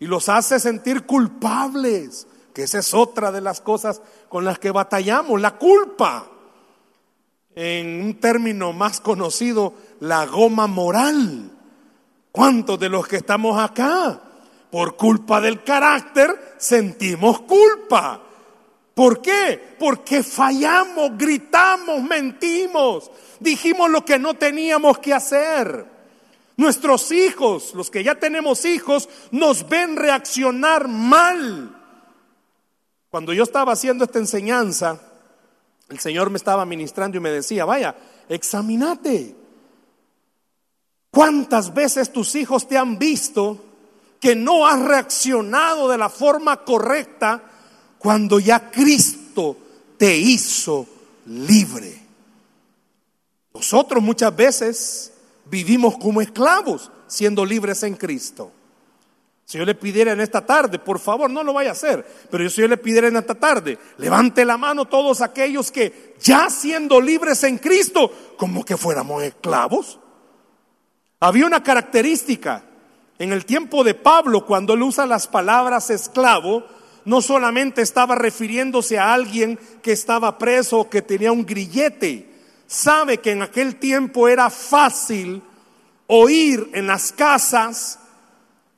y 0.00 0.06
los 0.06 0.28
hace 0.28 0.58
sentir 0.58 1.06
culpables? 1.06 2.26
Esa 2.60 2.78
es 2.78 2.94
otra 2.94 3.30
de 3.32 3.40
las 3.40 3.60
cosas 3.60 4.00
con 4.28 4.44
las 4.44 4.58
que 4.58 4.70
batallamos, 4.70 5.40
la 5.40 5.56
culpa. 5.56 6.26
En 7.54 8.04
un 8.04 8.20
término 8.20 8.72
más 8.72 9.00
conocido, 9.00 9.74
la 10.00 10.26
goma 10.26 10.66
moral. 10.66 11.50
¿Cuántos 12.32 12.78
de 12.78 12.88
los 12.88 13.06
que 13.08 13.16
estamos 13.16 13.60
acá, 13.60 14.20
por 14.70 14.96
culpa 14.96 15.40
del 15.40 15.64
carácter, 15.64 16.54
sentimos 16.58 17.40
culpa? 17.40 18.22
¿Por 18.94 19.20
qué? 19.20 19.76
Porque 19.78 20.22
fallamos, 20.22 21.16
gritamos, 21.16 22.02
mentimos, 22.02 23.10
dijimos 23.40 23.90
lo 23.90 24.04
que 24.04 24.18
no 24.18 24.34
teníamos 24.34 24.98
que 24.98 25.14
hacer. 25.14 25.86
Nuestros 26.56 27.10
hijos, 27.10 27.74
los 27.74 27.90
que 27.90 28.04
ya 28.04 28.16
tenemos 28.16 28.64
hijos, 28.64 29.08
nos 29.30 29.68
ven 29.68 29.96
reaccionar 29.96 30.88
mal 30.88 31.79
cuando 33.10 33.32
yo 33.32 33.42
estaba 33.42 33.72
haciendo 33.72 34.04
esta 34.04 34.20
enseñanza, 34.20 35.00
el 35.88 35.98
Señor 35.98 36.30
me 36.30 36.36
estaba 36.36 36.64
ministrando 36.64 37.16
y 37.18 37.20
me 37.20 37.30
decía, 37.30 37.64
vaya, 37.64 37.96
examínate. 38.28 39.34
¿Cuántas 41.10 41.74
veces 41.74 42.12
tus 42.12 42.36
hijos 42.36 42.68
te 42.68 42.78
han 42.78 42.98
visto 42.98 43.58
que 44.20 44.36
no 44.36 44.64
has 44.66 44.80
reaccionado 44.80 45.88
de 45.88 45.98
la 45.98 46.08
forma 46.08 46.64
correcta 46.64 47.42
cuando 47.98 48.38
ya 48.38 48.70
Cristo 48.70 49.56
te 49.98 50.16
hizo 50.16 50.86
libre? 51.26 52.00
Nosotros 53.52 54.00
muchas 54.00 54.34
veces 54.36 55.12
vivimos 55.46 55.98
como 55.98 56.20
esclavos 56.20 56.92
siendo 57.08 57.44
libres 57.44 57.82
en 57.82 57.96
Cristo. 57.96 58.52
Si 59.50 59.58
yo 59.58 59.64
le 59.64 59.74
pidiera 59.74 60.12
en 60.12 60.20
esta 60.20 60.46
tarde, 60.46 60.78
por 60.78 61.00
favor, 61.00 61.28
no 61.28 61.42
lo 61.42 61.52
vaya 61.52 61.70
a 61.70 61.72
hacer, 61.72 62.06
pero 62.30 62.48
si 62.48 62.60
yo 62.60 62.68
le 62.68 62.76
pidiera 62.76 63.08
en 63.08 63.16
esta 63.16 63.34
tarde, 63.34 63.80
levante 63.98 64.44
la 64.44 64.56
mano 64.56 64.84
todos 64.84 65.20
aquellos 65.22 65.72
que 65.72 66.14
ya 66.20 66.48
siendo 66.48 67.00
libres 67.00 67.42
en 67.42 67.58
Cristo, 67.58 68.12
como 68.36 68.64
que 68.64 68.76
fuéramos 68.76 69.24
esclavos. 69.24 69.98
Había 71.18 71.46
una 71.46 71.64
característica 71.64 72.62
en 73.18 73.32
el 73.32 73.44
tiempo 73.44 73.82
de 73.82 73.94
Pablo, 73.94 74.46
cuando 74.46 74.74
él 74.74 74.82
usa 74.82 75.04
las 75.04 75.26
palabras 75.26 75.90
esclavo, 75.90 76.62
no 77.04 77.20
solamente 77.20 77.82
estaba 77.82 78.14
refiriéndose 78.14 79.00
a 79.00 79.12
alguien 79.12 79.58
que 79.82 79.90
estaba 79.90 80.38
preso 80.38 80.78
o 80.78 80.88
que 80.88 81.02
tenía 81.02 81.32
un 81.32 81.44
grillete, 81.44 82.30
sabe 82.68 83.18
que 83.18 83.32
en 83.32 83.42
aquel 83.42 83.80
tiempo 83.80 84.28
era 84.28 84.48
fácil 84.48 85.42
oír 86.06 86.70
en 86.72 86.86
las 86.86 87.10
casas, 87.10 87.98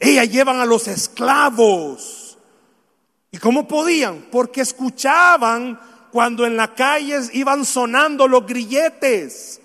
ellas 0.03 0.29
llevan 0.31 0.61
a 0.61 0.67
los 0.67 0.89
esclavos. 0.89 2.37
¿Y 3.31 3.39
cómo 3.39 3.69
podían? 3.69 4.27
Porque 4.31 4.61
escuchaban 4.61 5.81
cuando 6.11 6.45
en 6.45 6.57
la 6.57 6.75
calle 6.75 7.21
iban 7.33 7.65
sonando 7.65 8.27
los 8.27 8.45
grilletes. 8.45 9.61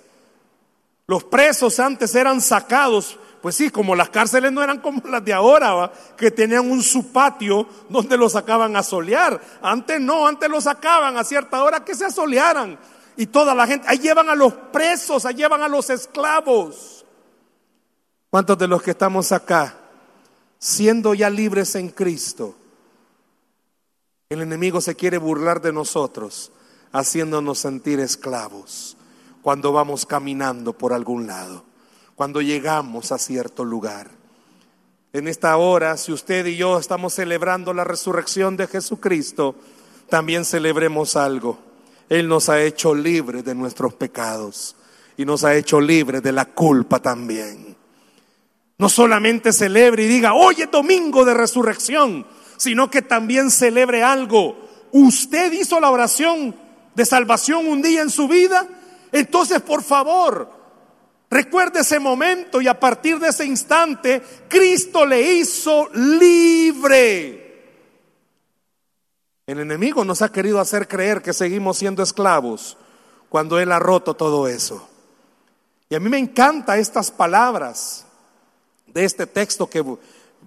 Los 1.08 1.24
presos 1.24 1.80
antes 1.80 2.14
eran 2.14 2.40
sacados, 2.40 3.18
pues 3.42 3.56
sí, 3.56 3.72
como 3.72 3.96
las 3.96 4.10
cárceles 4.10 4.52
no 4.52 4.62
eran 4.62 4.80
como 4.80 5.02
las 5.10 5.26
de 5.26 5.34
ahora, 5.34 5.92
que 6.16 6.30
tenían 6.30 6.70
un 6.70 6.84
su 6.84 7.12
patio 7.12 7.68
donde 7.90 8.16
los 8.16 8.34
sacaban 8.34 8.76
a 8.76 8.84
solear. 8.84 9.42
Antes 9.62 10.00
no, 10.00 10.28
antes 10.28 10.50
los 10.50 10.66
sacaban 10.66 11.18
a 11.18 11.24
cierta 11.24 11.64
hora 11.64 11.84
que 11.84 11.96
se 11.96 12.06
asolearan. 12.06 12.78
Y 13.16 13.26
toda 13.26 13.56
la 13.56 13.66
gente, 13.66 13.88
ahí 13.90 13.98
llevan 13.98 14.30
a 14.30 14.36
los 14.36 14.54
presos, 14.54 15.26
ahí 15.26 15.34
llevan 15.34 15.64
a 15.64 15.68
los 15.68 15.90
esclavos. 15.90 17.06
¿Cuántos 18.30 18.58
de 18.60 18.68
los 18.68 18.84
que 18.84 18.92
estamos 18.92 19.32
acá 19.32 19.87
siendo 20.60 21.14
ya 21.14 21.30
libres 21.30 21.76
en 21.76 21.90
Cristo, 21.90 22.56
el 24.30 24.42
enemigo 24.42 24.82
se 24.82 24.96
quiere 24.96 25.18
burlar 25.18 25.62
de 25.62 25.72
nosotros, 25.72 26.52
haciéndonos 26.92 27.60
sentir 27.60 28.00
esclavos 28.00 28.98
cuando 29.42 29.72
vamos 29.72 30.06
caminando 30.06 30.74
por 30.74 30.94
algún 30.94 31.28
lado, 31.28 31.64
cuando 32.16 32.42
llegamos 32.42 33.12
a 33.12 33.18
cierto 33.18 33.64
lugar. 33.64 34.10
En 35.14 35.28
esta 35.28 35.56
hora, 35.58 35.96
si 35.98 36.12
usted 36.12 36.46
y 36.46 36.58
yo 36.58 36.78
estamos 36.78 37.14
celebrando 37.14 37.74
la 37.74 37.86
resurrección 37.86 38.58
de 38.58 38.68
Jesucristo, 38.68 39.56
también 40.10 40.46
celebremos 40.46 41.16
algo. 41.16 41.58
Él 42.10 42.28
nos 42.28 42.50
ha 42.50 42.62
hecho 42.62 42.94
libres 42.94 43.44
de 43.44 43.56
nuestros 43.56 43.94
pecados 43.94 44.76
y 45.16 45.26
nos 45.26 45.44
ha 45.44 45.56
hecho 45.56 45.82
libres 45.82 46.22
de 46.22 46.32
la 46.32 46.46
culpa 46.46 47.00
también. 47.02 47.67
No 48.78 48.90
solamente 48.90 49.54
celebre 49.54 50.04
y 50.04 50.08
diga, 50.08 50.34
hoy 50.34 50.62
es 50.62 50.72
domingo 50.72 51.26
de 51.26 51.34
resurrección, 51.34 52.28
sino 52.58 52.92
que 52.92 53.02
también 53.02 53.50
celebre 53.50 54.04
algo. 54.04 54.56
Usted 54.92 55.52
hizo 55.54 55.80
la 55.80 55.90
oración 55.90 56.56
de 56.94 57.06
salvación 57.06 57.68
un 57.68 57.82
día 57.82 58.02
en 58.02 58.10
su 58.10 58.28
vida, 58.28 58.68
entonces 59.12 59.62
por 59.62 59.84
favor, 59.84 60.52
recuerde 61.30 61.80
ese 61.80 62.00
momento 62.00 62.62
y 62.62 62.68
a 62.68 62.80
partir 62.80 63.20
de 63.20 63.30
ese 63.30 63.46
instante, 63.46 64.22
Cristo 64.48 65.06
le 65.06 65.34
hizo 65.34 65.90
libre. 65.94 67.46
El 69.48 69.60
enemigo 69.60 70.04
nos 70.04 70.22
ha 70.22 70.32
querido 70.32 70.60
hacer 70.60 70.88
creer 70.88 71.22
que 71.22 71.34
seguimos 71.34 71.78
siendo 71.78 72.04
esclavos 72.04 72.78
cuando 73.30 73.60
Él 73.60 73.72
ha 73.72 73.80
roto 73.80 74.14
todo 74.14 74.48
eso. 74.48 74.88
Y 75.90 75.96
a 75.96 76.00
mí 76.00 76.10
me 76.10 76.18
encantan 76.18 76.80
estas 76.80 77.12
palabras 77.12 78.07
de 78.88 79.06
este 79.06 79.28
texto 79.28 79.70
que 79.70 79.84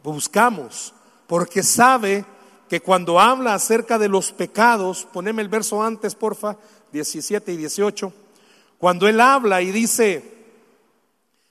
buscamos, 0.02 0.94
porque 1.26 1.62
sabe 1.62 2.24
que 2.68 2.80
cuando 2.80 3.18
habla 3.18 3.54
acerca 3.54 3.98
de 3.98 4.08
los 4.08 4.32
pecados, 4.32 5.06
poneme 5.12 5.42
el 5.42 5.48
verso 5.48 5.82
antes, 5.82 6.14
porfa, 6.14 6.56
17 6.92 7.52
y 7.52 7.56
18, 7.56 8.12
cuando 8.78 9.08
él 9.08 9.20
habla 9.20 9.60
y 9.62 9.70
dice 9.70 10.24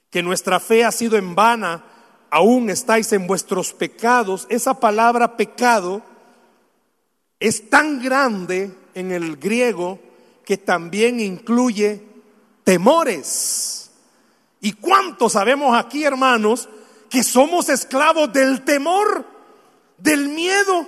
que 0.09 0.23
nuestra 0.23 0.59
fe 0.59 0.83
ha 0.83 0.91
sido 0.91 1.17
en 1.17 1.35
vana, 1.35 1.83
aún 2.29 2.69
estáis 2.69 3.11
en 3.13 3.27
vuestros 3.27 3.73
pecados, 3.73 4.47
esa 4.49 4.79
palabra 4.79 5.37
pecado 5.37 6.01
es 7.39 7.69
tan 7.69 8.01
grande 8.01 8.71
en 8.93 9.11
el 9.11 9.37
griego 9.37 9.99
que 10.45 10.57
también 10.57 11.19
incluye 11.19 12.01
temores. 12.63 13.91
¿Y 14.61 14.73
cuántos 14.73 15.33
sabemos 15.33 15.77
aquí, 15.77 16.03
hermanos, 16.03 16.67
que 17.09 17.23
somos 17.23 17.69
esclavos 17.69 18.31
del 18.31 18.63
temor, 18.63 19.25
del 19.97 20.29
miedo? 20.29 20.87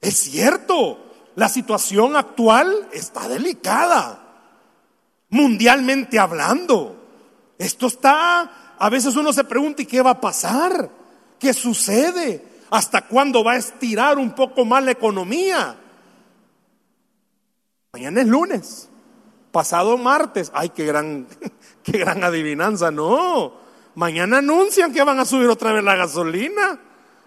Es 0.00 0.18
cierto, 0.18 0.98
la 1.34 1.48
situación 1.48 2.16
actual 2.16 2.88
está 2.92 3.28
delicada, 3.28 4.22
mundialmente 5.30 6.18
hablando. 6.18 6.96
Esto 7.58 7.86
está, 7.86 8.74
a 8.78 8.90
veces 8.90 9.16
uno 9.16 9.32
se 9.32 9.44
pregunta, 9.44 9.82
¿y 9.82 9.86
qué 9.86 10.02
va 10.02 10.10
a 10.10 10.20
pasar? 10.20 10.90
¿Qué 11.38 11.52
sucede? 11.52 12.44
¿Hasta 12.70 13.02
cuándo 13.02 13.44
va 13.44 13.52
a 13.52 13.56
estirar 13.56 14.18
un 14.18 14.34
poco 14.34 14.64
más 14.64 14.84
la 14.84 14.90
economía? 14.90 15.76
Mañana 17.92 18.20
es 18.20 18.26
lunes, 18.26 18.88
pasado 19.52 19.96
martes. 19.96 20.50
Ay, 20.54 20.70
qué 20.70 20.84
gran, 20.84 21.26
qué 21.82 21.98
gran 21.98 22.22
adivinanza. 22.24 22.90
No, 22.90 23.54
mañana 23.96 24.38
anuncian 24.38 24.92
que 24.92 25.02
van 25.02 25.18
a 25.18 25.24
subir 25.24 25.48
otra 25.48 25.72
vez 25.72 25.82
la 25.82 25.96
gasolina. 25.96 26.78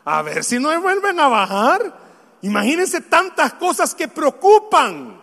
A 0.06 0.22
ver 0.22 0.44
si 0.44 0.58
no 0.58 0.80
vuelven 0.82 1.20
a 1.20 1.28
bajar. 1.28 1.94
Imagínense 2.42 3.02
tantas 3.02 3.54
cosas 3.56 3.94
que 3.94 4.08
preocupan. 4.08 5.22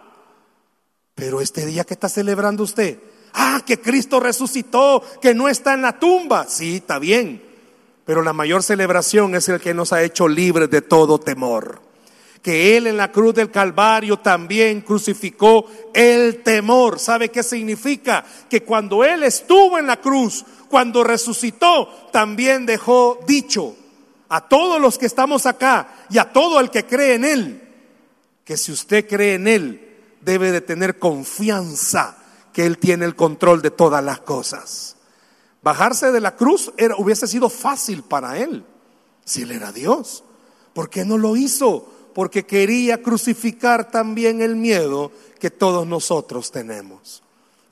Pero 1.14 1.40
este 1.40 1.64
día 1.64 1.84
que 1.84 1.94
está 1.94 2.10
celebrando 2.10 2.62
usted, 2.62 3.00
ah, 3.32 3.62
que 3.64 3.80
Cristo 3.80 4.20
resucitó, 4.20 5.02
que 5.22 5.34
no 5.34 5.48
está 5.48 5.74
en 5.74 5.82
la 5.82 5.98
tumba. 5.98 6.44
Sí, 6.46 6.76
está 6.76 6.98
bien. 6.98 7.42
Pero 8.04 8.22
la 8.22 8.32
mayor 8.32 8.62
celebración 8.62 9.34
es 9.34 9.48
el 9.48 9.60
que 9.60 9.74
nos 9.74 9.92
ha 9.92 10.02
hecho 10.02 10.28
libres 10.28 10.70
de 10.70 10.82
todo 10.82 11.18
temor. 11.18 11.85
Que 12.46 12.76
Él 12.76 12.86
en 12.86 12.96
la 12.96 13.10
cruz 13.10 13.34
del 13.34 13.50
Calvario 13.50 14.20
también 14.20 14.82
crucificó 14.82 15.66
el 15.92 16.44
temor. 16.44 17.00
¿Sabe 17.00 17.28
qué 17.28 17.42
significa? 17.42 18.24
Que 18.48 18.62
cuando 18.62 19.02
Él 19.02 19.24
estuvo 19.24 19.78
en 19.78 19.88
la 19.88 20.00
cruz, 20.00 20.44
cuando 20.68 21.02
resucitó, 21.02 21.88
también 22.12 22.64
dejó 22.64 23.18
dicho 23.26 23.74
a 24.28 24.46
todos 24.46 24.80
los 24.80 24.96
que 24.96 25.06
estamos 25.06 25.44
acá 25.44 25.88
y 26.08 26.18
a 26.18 26.32
todo 26.32 26.60
el 26.60 26.70
que 26.70 26.86
cree 26.86 27.14
en 27.14 27.24
Él, 27.24 27.62
que 28.44 28.56
si 28.56 28.70
usted 28.70 29.08
cree 29.08 29.34
en 29.34 29.48
Él, 29.48 29.96
debe 30.20 30.52
de 30.52 30.60
tener 30.60 31.00
confianza 31.00 32.16
que 32.52 32.64
Él 32.64 32.78
tiene 32.78 33.06
el 33.06 33.16
control 33.16 33.60
de 33.60 33.72
todas 33.72 34.04
las 34.04 34.20
cosas. 34.20 34.94
Bajarse 35.62 36.12
de 36.12 36.20
la 36.20 36.36
cruz 36.36 36.72
hubiese 36.96 37.26
sido 37.26 37.50
fácil 37.50 38.04
para 38.04 38.38
él, 38.38 38.64
si 39.24 39.42
él 39.42 39.50
era 39.50 39.72
Dios. 39.72 40.22
¿Por 40.74 40.88
qué 40.88 41.04
no 41.04 41.18
lo 41.18 41.34
hizo? 41.34 41.95
Porque 42.16 42.46
quería 42.46 43.02
crucificar 43.02 43.90
también 43.90 44.40
el 44.40 44.56
miedo 44.56 45.12
que 45.38 45.50
todos 45.50 45.86
nosotros 45.86 46.50
tenemos. 46.50 47.22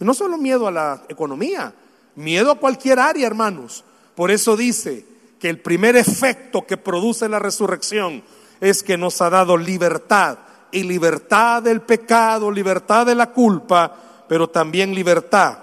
no 0.00 0.12
solo 0.12 0.36
miedo 0.36 0.66
a 0.66 0.70
la 0.70 1.02
economía, 1.08 1.72
miedo 2.14 2.50
a 2.50 2.58
cualquier 2.58 2.98
área, 2.98 3.26
hermanos. 3.26 3.84
Por 4.14 4.30
eso 4.30 4.54
dice 4.54 5.06
que 5.40 5.48
el 5.48 5.60
primer 5.60 5.96
efecto 5.96 6.66
que 6.66 6.76
produce 6.76 7.26
la 7.26 7.38
resurrección 7.38 8.22
es 8.60 8.82
que 8.82 8.98
nos 8.98 9.22
ha 9.22 9.30
dado 9.30 9.56
libertad 9.56 10.36
y 10.70 10.82
libertad 10.82 11.62
del 11.62 11.80
pecado, 11.80 12.50
libertad 12.50 13.06
de 13.06 13.14
la 13.14 13.32
culpa, 13.32 13.96
pero 14.28 14.50
también 14.50 14.94
libertad 14.94 15.56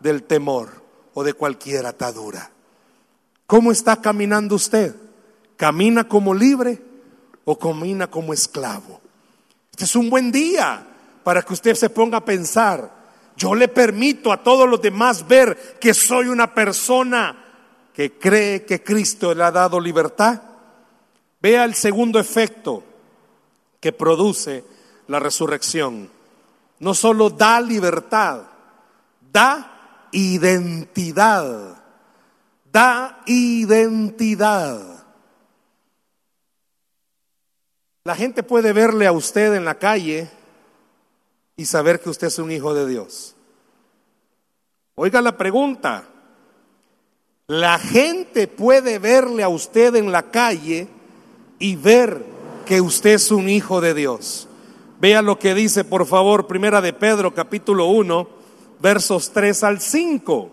del 0.00 0.24
temor 0.24 0.70
o 1.14 1.22
de 1.22 1.34
cualquier 1.34 1.86
atadura. 1.86 2.50
¿Cómo 3.46 3.70
está 3.70 4.00
caminando 4.00 4.56
usted? 4.56 4.92
¿Camina 5.56 6.08
como 6.08 6.34
libre 6.34 6.82
o 7.44 7.58
camina 7.58 8.10
como 8.10 8.32
esclavo? 8.32 9.00
Este 9.70 9.84
es 9.84 9.96
un 9.96 10.08
buen 10.08 10.30
día 10.30 10.86
para 11.24 11.42
que 11.42 11.52
usted 11.52 11.74
se 11.74 11.90
ponga 11.90 12.18
a 12.18 12.24
pensar. 12.24 12.90
Yo 13.36 13.54
le 13.54 13.68
permito 13.68 14.32
a 14.32 14.42
todos 14.42 14.68
los 14.68 14.80
demás 14.80 15.26
ver 15.26 15.76
que 15.80 15.92
soy 15.92 16.28
una 16.28 16.54
persona 16.54 17.44
que 17.92 18.18
cree 18.18 18.64
que 18.64 18.82
Cristo 18.82 19.34
le 19.34 19.42
ha 19.42 19.50
dado 19.50 19.80
libertad. 19.80 20.40
Vea 21.40 21.64
el 21.64 21.74
segundo 21.74 22.18
efecto 22.18 22.82
que 23.80 23.92
produce 23.92 24.64
la 25.08 25.18
resurrección. 25.18 26.08
No 26.78 26.94
solo 26.94 27.30
da 27.30 27.60
libertad, 27.60 28.42
da 29.32 30.08
identidad. 30.12 31.82
Da 32.72 33.22
identidad. 33.26 34.93
La 38.04 38.14
gente 38.14 38.42
puede 38.42 38.74
verle 38.74 39.06
a 39.06 39.12
usted 39.12 39.54
en 39.54 39.64
la 39.64 39.78
calle 39.78 40.28
y 41.56 41.64
saber 41.64 42.00
que 42.00 42.10
usted 42.10 42.26
es 42.26 42.38
un 42.38 42.50
hijo 42.50 42.74
de 42.74 42.86
Dios. 42.86 43.34
Oiga 44.94 45.22
la 45.22 45.38
pregunta. 45.38 46.04
La 47.46 47.78
gente 47.78 48.46
puede 48.46 48.98
verle 48.98 49.42
a 49.42 49.48
usted 49.48 49.94
en 49.94 50.12
la 50.12 50.30
calle 50.30 50.86
y 51.58 51.76
ver 51.76 52.22
que 52.66 52.82
usted 52.82 53.14
es 53.14 53.30
un 53.30 53.48
hijo 53.48 53.80
de 53.80 53.94
Dios. 53.94 54.48
Vea 55.00 55.22
lo 55.22 55.38
que 55.38 55.54
dice, 55.54 55.82
por 55.82 56.04
favor, 56.06 56.46
Primera 56.46 56.82
de 56.82 56.92
Pedro, 56.92 57.32
capítulo 57.32 57.86
1, 57.86 58.28
versos 58.80 59.32
3 59.32 59.64
al 59.64 59.80
5. 59.80 60.50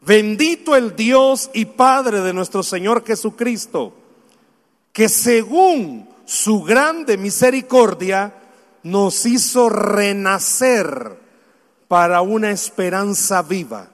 Bendito 0.00 0.74
el 0.76 0.96
Dios 0.96 1.50
y 1.52 1.66
Padre 1.66 2.22
de 2.22 2.32
nuestro 2.32 2.62
Señor 2.62 3.04
Jesucristo, 3.04 3.92
que 4.94 5.10
según 5.10 6.13
su 6.24 6.62
grande 6.62 7.16
misericordia 7.16 8.34
nos 8.82 9.26
hizo 9.26 9.68
renacer 9.68 11.18
para 11.88 12.22
una 12.22 12.50
esperanza 12.50 13.42
viva 13.42 13.88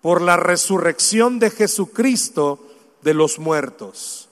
por 0.00 0.20
la 0.20 0.36
resurrección 0.36 1.38
de 1.38 1.50
Jesucristo 1.50 2.66
de 3.02 3.14
los 3.14 3.38
muertos, 3.38 4.28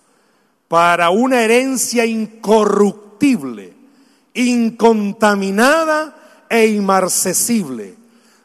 para 0.68 1.10
una 1.10 1.42
herencia 1.42 2.06
incorruptible, 2.06 3.74
incontaminada 4.34 6.16
e 6.48 6.66
inmarcesible 6.66 8.00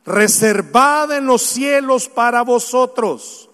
reservada 0.05 1.17
en 1.17 1.25
los 1.25 1.41
cielos 1.41 2.07
para 2.07 2.43
vosotros, 2.43 3.49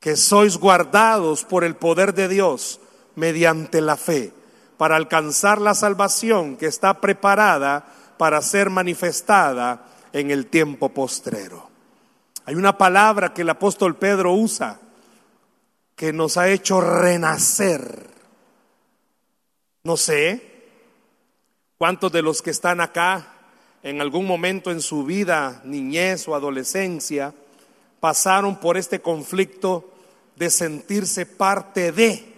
que 0.00 0.16
sois 0.16 0.58
guardados 0.58 1.44
por 1.44 1.64
el 1.64 1.76
poder 1.76 2.12
de 2.12 2.28
Dios 2.28 2.80
mediante 3.16 3.80
la 3.80 3.96
fe, 3.96 4.32
para 4.76 4.96
alcanzar 4.96 5.60
la 5.60 5.74
salvación 5.74 6.56
que 6.56 6.66
está 6.66 7.00
preparada 7.00 7.86
para 8.18 8.42
ser 8.42 8.70
manifestada 8.70 9.86
en 10.12 10.30
el 10.30 10.46
tiempo 10.46 10.88
postrero. 10.88 11.68
Hay 12.46 12.54
una 12.54 12.76
palabra 12.76 13.32
que 13.32 13.42
el 13.42 13.50
apóstol 13.50 13.96
Pedro 13.96 14.32
usa 14.32 14.78
que 15.96 16.12
nos 16.12 16.36
ha 16.36 16.48
hecho 16.48 16.80
renacer. 16.80 18.10
No 19.84 19.96
sé 19.96 20.52
cuántos 21.78 22.12
de 22.12 22.22
los 22.22 22.42
que 22.42 22.50
están 22.50 22.80
acá 22.80 23.34
en 23.82 24.00
algún 24.00 24.26
momento 24.26 24.70
en 24.70 24.80
su 24.80 25.04
vida, 25.04 25.60
niñez 25.64 26.26
o 26.26 26.34
adolescencia, 26.34 27.34
pasaron 28.00 28.56
por 28.58 28.76
este 28.76 29.00
conflicto 29.00 29.90
de 30.36 30.50
sentirse 30.50 31.26
parte 31.26 31.92
de. 31.92 32.33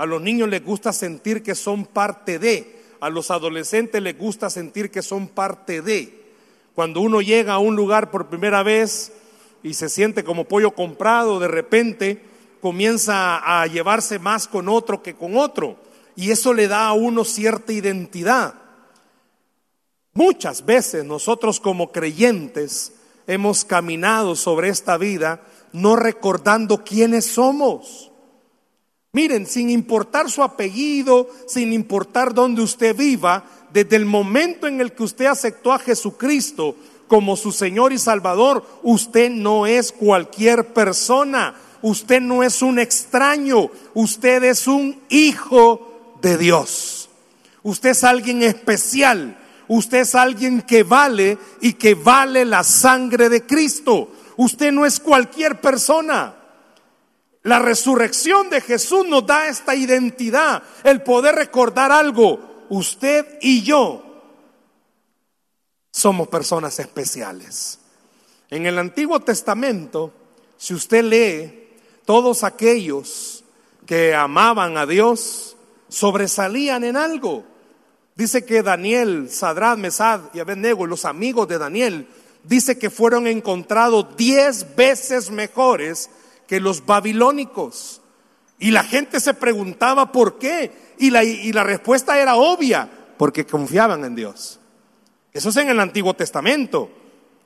A 0.00 0.06
los 0.06 0.22
niños 0.22 0.48
les 0.48 0.64
gusta 0.64 0.94
sentir 0.94 1.42
que 1.42 1.54
son 1.54 1.84
parte 1.84 2.38
de. 2.38 2.80
A 3.00 3.10
los 3.10 3.30
adolescentes 3.30 4.00
les 4.00 4.16
gusta 4.16 4.48
sentir 4.48 4.90
que 4.90 5.02
son 5.02 5.28
parte 5.28 5.82
de. 5.82 6.32
Cuando 6.74 7.02
uno 7.02 7.20
llega 7.20 7.52
a 7.52 7.58
un 7.58 7.76
lugar 7.76 8.10
por 8.10 8.28
primera 8.28 8.62
vez 8.62 9.12
y 9.62 9.74
se 9.74 9.90
siente 9.90 10.24
como 10.24 10.46
pollo 10.46 10.70
comprado, 10.70 11.38
de 11.38 11.48
repente 11.48 12.24
comienza 12.62 13.36
a 13.44 13.66
llevarse 13.66 14.18
más 14.18 14.48
con 14.48 14.70
otro 14.70 15.02
que 15.02 15.16
con 15.16 15.36
otro. 15.36 15.76
Y 16.16 16.30
eso 16.30 16.54
le 16.54 16.66
da 16.66 16.86
a 16.86 16.94
uno 16.94 17.22
cierta 17.22 17.74
identidad. 17.74 18.54
Muchas 20.14 20.64
veces 20.64 21.04
nosotros 21.04 21.60
como 21.60 21.92
creyentes 21.92 22.94
hemos 23.26 23.66
caminado 23.66 24.34
sobre 24.34 24.70
esta 24.70 24.96
vida 24.96 25.42
no 25.74 25.94
recordando 25.94 26.84
quiénes 26.84 27.26
somos. 27.26 28.09
Miren, 29.12 29.46
sin 29.46 29.70
importar 29.70 30.30
su 30.30 30.42
apellido, 30.42 31.28
sin 31.46 31.72
importar 31.72 32.32
dónde 32.32 32.62
usted 32.62 32.96
viva, 32.96 33.44
desde 33.72 33.96
el 33.96 34.04
momento 34.04 34.66
en 34.66 34.80
el 34.80 34.92
que 34.92 35.02
usted 35.02 35.26
aceptó 35.26 35.72
a 35.72 35.78
Jesucristo 35.78 36.76
como 37.08 37.36
su 37.36 37.50
Señor 37.50 37.92
y 37.92 37.98
Salvador, 37.98 38.64
usted 38.82 39.30
no 39.30 39.66
es 39.66 39.90
cualquier 39.90 40.72
persona, 40.72 41.54
usted 41.82 42.20
no 42.20 42.42
es 42.42 42.62
un 42.62 42.78
extraño, 42.78 43.70
usted 43.94 44.44
es 44.44 44.66
un 44.66 45.00
hijo 45.08 46.16
de 46.22 46.38
Dios. 46.38 47.08
Usted 47.62 47.90
es 47.90 48.04
alguien 48.04 48.42
especial, 48.42 49.36
Usted 49.72 49.98
es 49.98 50.16
alguien 50.16 50.62
que 50.62 50.82
vale 50.82 51.38
y 51.60 51.74
que 51.74 51.94
vale 51.94 52.44
la 52.44 52.64
sangre 52.64 53.28
de 53.28 53.46
Cristo. 53.46 54.08
Usted 54.36 54.72
no 54.72 54.84
es 54.84 54.98
cualquier 54.98 55.60
persona. 55.60 56.34
La 57.42 57.58
resurrección 57.58 58.50
de 58.50 58.60
Jesús 58.60 59.06
nos 59.06 59.26
da 59.26 59.48
esta 59.48 59.74
identidad, 59.74 60.62
el 60.84 61.02
poder 61.02 61.34
recordar 61.34 61.90
algo. 61.90 62.66
Usted 62.68 63.38
y 63.40 63.62
yo 63.62 64.04
somos 65.90 66.28
personas 66.28 66.78
especiales. 66.78 67.78
En 68.50 68.66
el 68.66 68.78
Antiguo 68.78 69.20
Testamento, 69.20 70.12
si 70.56 70.74
usted 70.74 71.04
lee, 71.04 71.60
todos 72.04 72.44
aquellos 72.44 73.44
que 73.86 74.14
amaban 74.14 74.76
a 74.76 74.86
Dios 74.86 75.56
sobresalían 75.88 76.84
en 76.84 76.96
algo. 76.96 77.44
Dice 78.14 78.44
que 78.44 78.62
Daniel, 78.62 79.30
Sadrat, 79.30 79.78
Mesad 79.78 80.20
y 80.34 80.40
Abednego, 80.40 80.86
los 80.86 81.04
amigos 81.04 81.48
de 81.48 81.58
Daniel, 81.58 82.06
dice 82.44 82.78
que 82.78 82.90
fueron 82.90 83.26
encontrados 83.26 84.16
diez 84.16 84.76
veces 84.76 85.30
mejores 85.30 86.10
que 86.50 86.58
los 86.58 86.84
babilónicos. 86.84 88.00
Y 88.58 88.72
la 88.72 88.82
gente 88.82 89.20
se 89.20 89.34
preguntaba 89.34 90.10
por 90.10 90.36
qué. 90.36 90.96
Y 90.98 91.10
la, 91.10 91.22
y 91.22 91.52
la 91.52 91.62
respuesta 91.62 92.18
era 92.18 92.34
obvia, 92.34 92.90
porque 93.16 93.46
confiaban 93.46 94.04
en 94.04 94.16
Dios. 94.16 94.58
Eso 95.32 95.50
es 95.50 95.56
en 95.58 95.68
el 95.68 95.78
Antiguo 95.78 96.12
Testamento. 96.14 96.90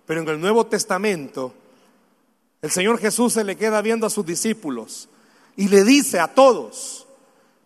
Pero 0.07 0.23
en 0.23 0.29
el 0.29 0.41
Nuevo 0.41 0.65
Testamento, 0.65 1.53
el 2.63 2.71
Señor 2.71 2.99
Jesús 2.99 3.35
se 3.35 3.45
le 3.45 3.57
queda 3.57 3.83
viendo 3.83 4.07
a 4.07 4.11
sus 4.11 4.25
discípulos 4.25 5.11
y 5.55 5.69
le 5.69 5.85
dice 5.85 6.19
a 6.19 6.29
todos, 6.29 7.07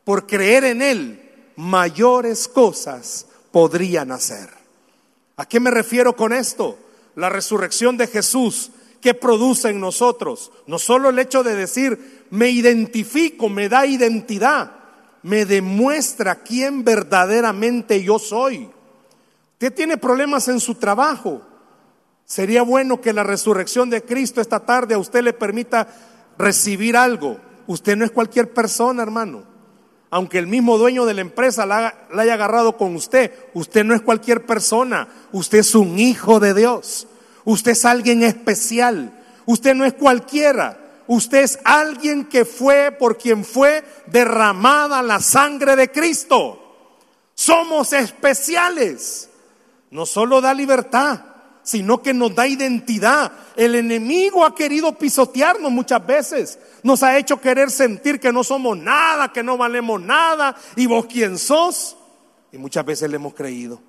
por 0.03 0.27
creer 0.27 0.65
en 0.65 0.83
Él, 0.83 1.53
mayores 1.55 2.49
cosas 2.49 3.27
podrían 3.53 4.11
hacer. 4.11 4.49
¿A 5.37 5.47
qué 5.47 5.61
me 5.61 5.71
refiero 5.71 6.17
con 6.17 6.33
esto? 6.33 6.77
La 7.15 7.29
resurrección 7.29 7.97
de 7.97 8.09
Jesús 8.09 8.73
que 9.01 9.15
produce 9.15 9.71
en 9.71 9.81
nosotros. 9.81 10.53
No 10.67 10.79
solo 10.79 11.09
el 11.09 11.19
hecho 11.19 11.43
de 11.43 11.55
decir, 11.55 12.27
me 12.31 12.49
identifico, 12.51 13.49
me 13.49 13.69
da 13.69 13.87
identidad, 13.87 14.73
me 15.23 15.45
demuestra 15.45 16.37
quién 16.37 16.85
verdaderamente 16.85 18.03
yo 18.03 18.19
soy. 18.19 18.71
Usted 19.55 19.75
tiene 19.75 19.97
problemas 19.97 20.47
en 20.47 20.61
su 20.61 20.77
trabajo. 20.77 21.43
Sería 22.25 22.63
bueno 22.63 23.01
que 23.01 23.13
la 23.13 23.25
resurrección 23.25 23.91
de 23.91 24.05
Cristo 24.05 24.41
esta 24.41 24.61
tarde 24.61 24.95
a 24.95 24.99
usted 24.99 25.25
le 25.25 25.33
permita 25.33 25.89
recibir 26.39 26.97
algo. 26.97 27.39
Usted 27.67 27.97
no 27.97 28.05
es 28.05 28.13
cualquier 28.13 28.53
persona, 28.53 29.03
hermano. 29.03 29.43
Aunque 30.11 30.39
el 30.39 30.47
mismo 30.47 30.79
dueño 30.79 31.07
de 31.07 31.15
la 31.15 31.23
empresa 31.23 31.67
la, 31.67 32.07
haya 32.17 32.35
agarrado 32.35 32.77
con 32.77 32.95
usted, 32.95 33.33
usted 33.53 33.85
no 33.85 33.97
es 33.97 34.01
cualquier 34.01 34.47
persona. 34.47 35.09
Usted 35.33 35.59
es 35.59 35.75
un 35.75 35.99
hijo 35.99 36.39
de 36.39 36.55
Dios. 36.55 37.08
Usted 37.49 37.71
es 37.71 37.87
alguien 37.87 38.23
especial. 38.25 39.11
Usted 39.47 39.75
no 39.75 39.87
es 39.87 39.95
cualquiera. 39.95 40.79
Usted 41.07 41.39
es 41.39 41.59
alguien 41.65 42.27
que 42.27 42.45
fue 42.45 42.93
por 42.93 43.17
quien 43.17 43.43
fue 43.43 43.83
derramada 44.05 45.03
la 45.03 45.19
sangre 45.19 45.75
de 45.75 45.91
Cristo. 45.91 46.93
Somos 47.35 47.95
especiales 47.95 49.31
no 49.91 50.05
solo 50.05 50.43
da 50.43 50.53
libertad, 50.53 51.21
sino 51.63 52.03
que 52.03 52.13
nos 52.13 52.35
da 52.35 52.47
identidad. 52.47 53.33
El 53.57 53.77
enemigo 53.77 54.45
ha 54.45 54.55
querido 54.55 54.99
pisotearnos 54.99 55.73
muchas 55.73 56.07
veces. 56.07 56.59
Nos 56.83 57.03
ha 57.03 57.17
hecho 57.17 57.41
querer 57.41 57.71
sentir 57.71 58.21
que 58.21 58.31
no 58.31 58.45
somos 58.45 58.77
nada, 58.77 59.33
que 59.33 59.43
no 59.43 59.57
valemos 59.57 60.03
nada. 60.03 60.55
¿Y 60.77 60.85
vos 60.85 61.07
quién 61.07 61.39
sos? 61.39 61.97
Y 62.53 62.59
muchas 62.59 62.85
veces 62.85 63.09
le 63.09 63.17
hemos 63.17 63.33
creído. 63.33 63.81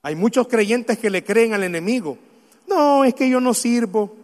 Hay 0.00 0.14
muchos 0.16 0.48
creyentes 0.48 0.98
que 0.98 1.10
le 1.10 1.22
creen 1.22 1.52
al 1.52 1.62
enemigo. 1.62 2.16
No, 2.76 3.04
es 3.04 3.14
que 3.14 3.26
yo 3.30 3.40
no 3.40 3.54
sirvo. 3.54 4.14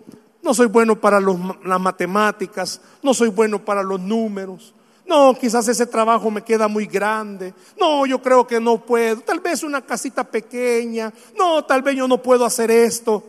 No 0.43 0.53
soy 0.53 0.67
bueno 0.67 1.01
para 1.01 1.19
las 1.21 1.81
matemáticas. 1.81 2.83
No 3.03 3.15
soy 3.15 3.31
bueno 3.31 3.65
para 3.65 3.83
los 3.83 3.99
números. 3.99 4.75
No, 5.07 5.35
quizás 5.35 5.67
ese 5.69 5.87
trabajo 5.87 6.31
me 6.31 6.43
queda 6.43 6.69
muy 6.69 6.85
grande. 6.85 7.55
No, 7.81 8.05
yo 8.05 8.21
creo 8.21 8.47
que 8.47 8.61
no 8.61 8.85
puedo. 8.85 9.23
Tal 9.23 9.41
vez 9.41 9.63
una 9.63 9.81
casita 9.81 10.23
pequeña. 10.23 11.11
No, 11.35 11.65
tal 11.65 11.81
vez 11.81 11.97
yo 11.97 12.07
no 12.07 12.21
puedo 12.21 12.45
hacer 12.45 12.71
esto. 12.71 13.25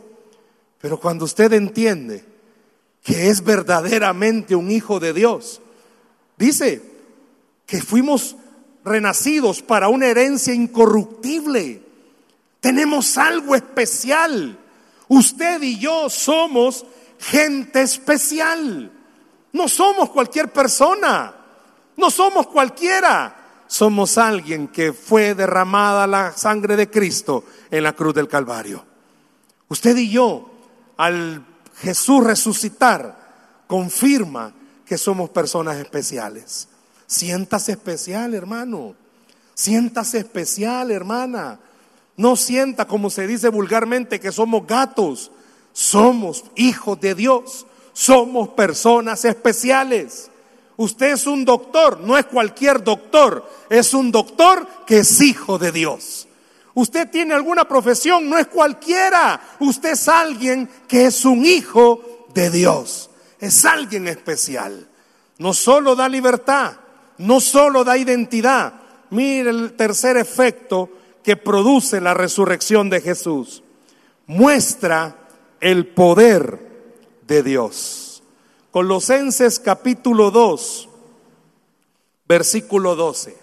Pero 0.78 1.00
cuando 1.00 1.24
usted 1.24 1.54
entiende 1.54 2.22
que 3.02 3.30
es 3.30 3.42
verdaderamente 3.42 4.54
un 4.54 4.70
hijo 4.70 5.00
de 5.00 5.14
Dios, 5.14 5.62
dice 6.36 6.82
que 7.64 7.80
fuimos 7.80 8.36
renacidos 8.84 9.62
para 9.62 9.88
una 9.88 10.06
herencia 10.06 10.52
incorruptible. 10.52 11.80
Tenemos 12.60 13.16
algo 13.16 13.54
especial. 13.54 14.58
Usted 15.08 15.62
y 15.62 15.78
yo 15.78 16.08
somos 16.08 16.84
gente 17.18 17.82
especial. 17.82 18.90
No 19.52 19.68
somos 19.68 20.10
cualquier 20.10 20.52
persona. 20.52 21.34
No 21.96 22.10
somos 22.10 22.46
cualquiera. 22.46 23.64
Somos 23.66 24.18
alguien 24.18 24.68
que 24.68 24.92
fue 24.92 25.34
derramada 25.34 26.06
la 26.06 26.32
sangre 26.32 26.76
de 26.76 26.90
Cristo 26.90 27.44
en 27.70 27.82
la 27.82 27.92
cruz 27.92 28.14
del 28.14 28.28
Calvario. 28.28 28.84
Usted 29.68 29.96
y 29.96 30.10
yo, 30.10 30.50
al 30.96 31.44
Jesús 31.78 32.22
resucitar, 32.22 33.64
confirma 33.66 34.52
que 34.84 34.98
somos 34.98 35.30
personas 35.30 35.76
especiales. 35.76 36.68
Siéntase 37.06 37.72
especial, 37.72 38.34
hermano. 38.34 38.94
Siéntase 39.54 40.18
especial, 40.18 40.90
hermana. 40.90 41.58
No 42.16 42.36
sienta, 42.36 42.86
como 42.86 43.10
se 43.10 43.26
dice 43.26 43.48
vulgarmente, 43.48 44.20
que 44.20 44.32
somos 44.32 44.66
gatos. 44.66 45.30
Somos 45.72 46.44
hijos 46.54 47.00
de 47.00 47.14
Dios. 47.14 47.66
Somos 47.92 48.50
personas 48.50 49.24
especiales. 49.24 50.30
Usted 50.76 51.12
es 51.12 51.26
un 51.26 51.44
doctor, 51.44 52.00
no 52.00 52.18
es 52.18 52.26
cualquier 52.26 52.82
doctor, 52.82 53.48
es 53.70 53.94
un 53.94 54.10
doctor 54.10 54.66
que 54.86 54.98
es 54.98 55.20
hijo 55.20 55.56
de 55.58 55.70
Dios. 55.70 56.26
Usted 56.74 57.08
tiene 57.08 57.34
alguna 57.34 57.68
profesión, 57.68 58.28
no 58.28 58.36
es 58.36 58.48
cualquiera, 58.48 59.40
usted 59.60 59.92
es 59.92 60.08
alguien 60.08 60.68
que 60.88 61.06
es 61.06 61.24
un 61.24 61.44
hijo 61.44 62.26
de 62.34 62.50
Dios, 62.50 63.10
es 63.38 63.64
alguien 63.64 64.08
especial. 64.08 64.88
No 65.38 65.54
solo 65.54 65.94
da 65.94 66.08
libertad, 66.08 66.72
no 67.18 67.40
solo 67.40 67.84
da 67.84 67.96
identidad. 67.96 68.74
Mire 69.10 69.50
el 69.50 69.74
tercer 69.74 70.16
efecto 70.16 70.90
que 71.24 71.36
produce 71.36 72.00
la 72.00 72.14
resurrección 72.14 72.90
de 72.90 73.00
Jesús. 73.00 73.64
Muestra 74.26 75.16
el 75.60 75.88
poder 75.88 76.60
de 77.26 77.42
Dios. 77.42 78.22
Colosenses 78.70 79.58
capítulo 79.58 80.30
2, 80.30 80.88
versículo 82.28 82.94
12. 82.94 83.36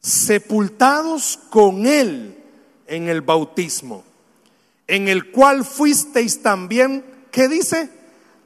Sepultados 0.00 1.40
con 1.50 1.86
Él 1.86 2.38
en 2.86 3.08
el 3.08 3.20
bautismo, 3.20 4.04
en 4.86 5.08
el 5.08 5.32
cual 5.32 5.64
fuisteis 5.64 6.40
también, 6.40 7.04
¿qué 7.32 7.48
dice? 7.48 7.90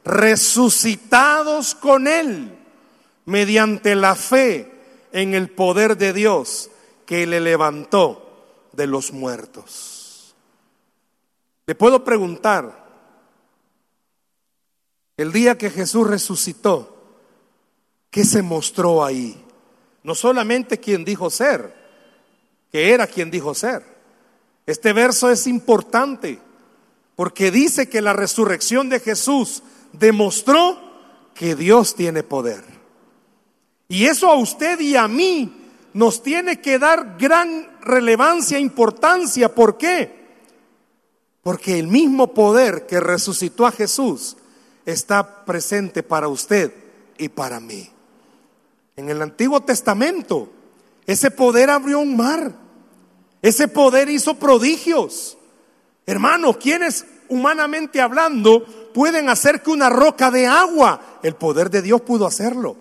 Resucitados 0.04 1.74
con 1.74 2.08
Él 2.08 2.56
mediante 3.26 3.94
la 3.94 4.14
fe 4.14 4.72
en 5.12 5.34
el 5.34 5.50
poder 5.50 5.96
de 5.98 6.12
Dios 6.12 6.70
que 7.06 7.26
le 7.26 7.40
levantó 7.40 8.68
de 8.72 8.86
los 8.86 9.12
muertos. 9.12 10.34
Le 11.66 11.74
puedo 11.74 12.04
preguntar, 12.04 12.84
el 15.16 15.32
día 15.32 15.56
que 15.56 15.70
Jesús 15.70 16.06
resucitó, 16.06 16.96
¿qué 18.10 18.24
se 18.24 18.42
mostró 18.42 19.04
ahí? 19.04 19.42
No 20.02 20.14
solamente 20.14 20.78
quien 20.78 21.04
dijo 21.04 21.30
ser, 21.30 21.74
que 22.70 22.92
era 22.92 23.06
quien 23.06 23.30
dijo 23.30 23.54
ser. 23.54 23.82
Este 24.66 24.92
verso 24.92 25.30
es 25.30 25.46
importante 25.46 26.40
porque 27.16 27.50
dice 27.50 27.88
que 27.88 28.02
la 28.02 28.12
resurrección 28.12 28.88
de 28.88 29.00
Jesús 29.00 29.62
demostró 29.92 30.78
que 31.34 31.54
Dios 31.54 31.94
tiene 31.94 32.22
poder. 32.22 32.64
Y 33.88 34.06
eso 34.06 34.28
a 34.28 34.36
usted 34.36 34.80
y 34.80 34.96
a 34.96 35.06
mí 35.06 35.63
nos 35.94 36.22
tiene 36.22 36.60
que 36.60 36.78
dar 36.78 37.16
gran 37.18 37.78
relevancia 37.80 38.58
e 38.58 38.60
importancia. 38.60 39.54
¿Por 39.54 39.78
qué? 39.78 40.24
Porque 41.42 41.78
el 41.78 41.86
mismo 41.86 42.34
poder 42.34 42.86
que 42.86 43.00
resucitó 43.00 43.66
a 43.66 43.72
Jesús 43.72 44.36
está 44.84 45.44
presente 45.44 46.02
para 46.02 46.28
usted 46.28 46.72
y 47.16 47.28
para 47.28 47.60
mí. 47.60 47.88
En 48.96 49.08
el 49.08 49.22
Antiguo 49.22 49.60
Testamento, 49.60 50.50
ese 51.06 51.30
poder 51.30 51.70
abrió 51.70 52.00
un 52.00 52.16
mar, 52.16 52.52
ese 53.40 53.68
poder 53.68 54.10
hizo 54.10 54.34
prodigios. 54.34 55.38
Hermanos, 56.06 56.56
quienes 56.56 57.06
humanamente 57.28 58.00
hablando 58.00 58.64
pueden 58.92 59.28
hacer 59.28 59.62
que 59.62 59.70
una 59.70 59.90
roca 59.90 60.30
de 60.30 60.46
agua, 60.46 61.18
el 61.22 61.36
poder 61.36 61.70
de 61.70 61.82
Dios 61.82 62.00
pudo 62.00 62.26
hacerlo. 62.26 62.76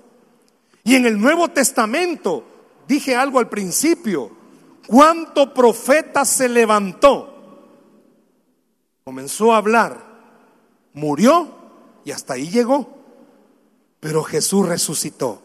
Y 0.84 0.96
en 0.96 1.06
el 1.06 1.20
Nuevo 1.20 1.50
Testamento, 1.50 2.46
dije 2.88 3.16
algo 3.16 3.40
al 3.40 3.50
principio, 3.50 4.32
¿cuánto 4.88 5.54
profeta 5.54 6.26
se 6.26 6.50
levantó? 6.50 7.30
Comenzó 9.04 9.54
a 9.54 9.58
hablar, 9.58 10.04
murió 10.94 11.50
y 12.06 12.12
hasta 12.12 12.34
ahí 12.34 12.50
llegó. 12.50 12.98
Pero 14.00 14.24
Jesús 14.24 14.68
resucitó. 14.68 15.42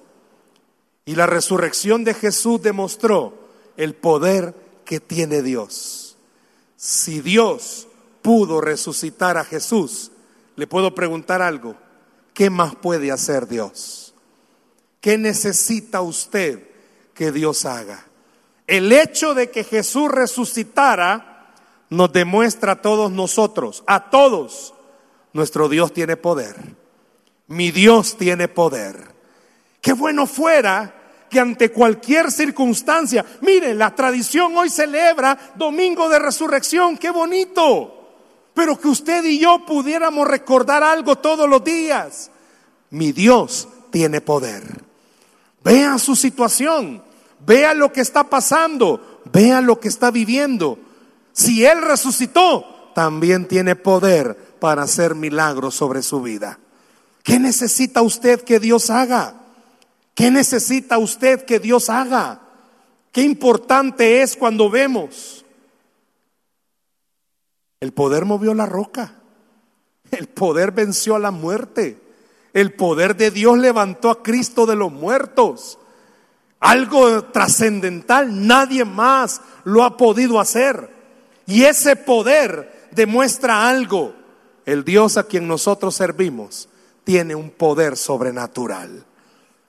Y 1.04 1.14
la 1.14 1.26
resurrección 1.26 2.04
de 2.04 2.14
Jesús 2.14 2.60
demostró 2.60 3.32
el 3.76 3.94
poder 3.94 4.54
que 4.84 5.00
tiene 5.00 5.42
Dios. 5.42 6.16
Si 6.76 7.20
Dios 7.20 7.88
pudo 8.22 8.60
resucitar 8.60 9.38
a 9.38 9.44
Jesús, 9.44 10.10
le 10.56 10.66
puedo 10.66 10.94
preguntar 10.94 11.40
algo. 11.40 11.76
¿Qué 12.34 12.50
más 12.50 12.74
puede 12.76 13.10
hacer 13.10 13.48
Dios? 13.48 14.14
¿Qué 15.00 15.18
necesita 15.18 16.00
usted 16.00 16.68
que 17.18 17.32
Dios 17.32 17.64
haga? 17.64 18.06
El 18.68 18.92
hecho 18.92 19.34
de 19.34 19.50
que 19.50 19.64
Jesús 19.64 20.08
resucitara 20.08 21.50
nos 21.90 22.12
demuestra 22.12 22.72
a 22.72 22.82
todos 22.82 23.10
nosotros, 23.10 23.82
a 23.88 24.08
todos, 24.08 24.72
nuestro 25.32 25.68
Dios 25.68 25.92
tiene 25.92 26.16
poder. 26.16 26.54
Mi 27.48 27.72
Dios 27.72 28.16
tiene 28.16 28.46
poder. 28.46 29.14
Qué 29.80 29.94
bueno 29.94 30.26
fuera 30.26 30.94
que 31.28 31.40
ante 31.40 31.72
cualquier 31.72 32.30
circunstancia, 32.30 33.24
mire, 33.40 33.74
la 33.74 33.92
tradición 33.96 34.56
hoy 34.56 34.70
celebra 34.70 35.36
Domingo 35.56 36.08
de 36.08 36.20
Resurrección, 36.20 36.96
qué 36.96 37.10
bonito 37.10 37.96
pero 38.58 38.76
que 38.76 38.88
usted 38.88 39.24
y 39.24 39.38
yo 39.38 39.64
pudiéramos 39.64 40.26
recordar 40.26 40.82
algo 40.82 41.14
todos 41.14 41.48
los 41.48 41.62
días. 41.62 42.28
Mi 42.90 43.12
Dios 43.12 43.68
tiene 43.92 44.20
poder. 44.20 44.64
Vea 45.62 45.96
su 45.96 46.16
situación, 46.16 47.00
vea 47.46 47.74
lo 47.74 47.92
que 47.92 48.00
está 48.00 48.24
pasando, 48.24 49.22
vea 49.32 49.60
lo 49.60 49.80
que 49.80 49.88
está 49.88 50.10
viviendo. 50.10 50.78
Si 51.32 51.64
Él 51.64 51.82
resucitó, 51.82 52.92
también 52.94 53.46
tiene 53.46 53.76
poder 53.76 54.36
para 54.58 54.82
hacer 54.82 55.14
milagros 55.14 55.74
sobre 55.74 56.02
su 56.02 56.20
vida. 56.22 56.58
¿Qué 57.22 57.38
necesita 57.38 58.02
usted 58.02 58.42
que 58.42 58.58
Dios 58.58 58.90
haga? 58.90 59.34
¿Qué 60.14 60.30
necesita 60.30 60.98
usted 60.98 61.44
que 61.44 61.58
Dios 61.60 61.90
haga? 61.90 62.40
Qué 63.12 63.22
importante 63.22 64.22
es 64.22 64.36
cuando 64.36 64.70
vemos 64.70 65.38
el 67.80 67.92
poder 67.92 68.24
movió 68.24 68.54
la 68.54 68.66
roca. 68.66 69.14
El 70.10 70.28
poder 70.28 70.72
venció 70.72 71.14
a 71.14 71.18
la 71.18 71.30
muerte. 71.30 72.00
El 72.52 72.74
poder 72.74 73.16
de 73.16 73.30
Dios 73.30 73.58
levantó 73.58 74.10
a 74.10 74.22
Cristo 74.22 74.66
de 74.66 74.76
los 74.76 74.90
muertos. 74.90 75.78
Algo 76.60 77.24
trascendental, 77.24 78.46
nadie 78.46 78.84
más 78.84 79.40
lo 79.64 79.84
ha 79.84 79.96
podido 79.96 80.40
hacer. 80.40 80.90
Y 81.46 81.64
ese 81.64 81.96
poder 81.96 82.88
demuestra 82.90 83.68
algo. 83.68 84.14
El 84.66 84.84
Dios 84.84 85.16
a 85.16 85.24
quien 85.24 85.46
nosotros 85.48 85.94
servimos 85.94 86.68
tiene 87.04 87.34
un 87.34 87.50
poder 87.50 87.96
sobrenatural. 87.96 89.04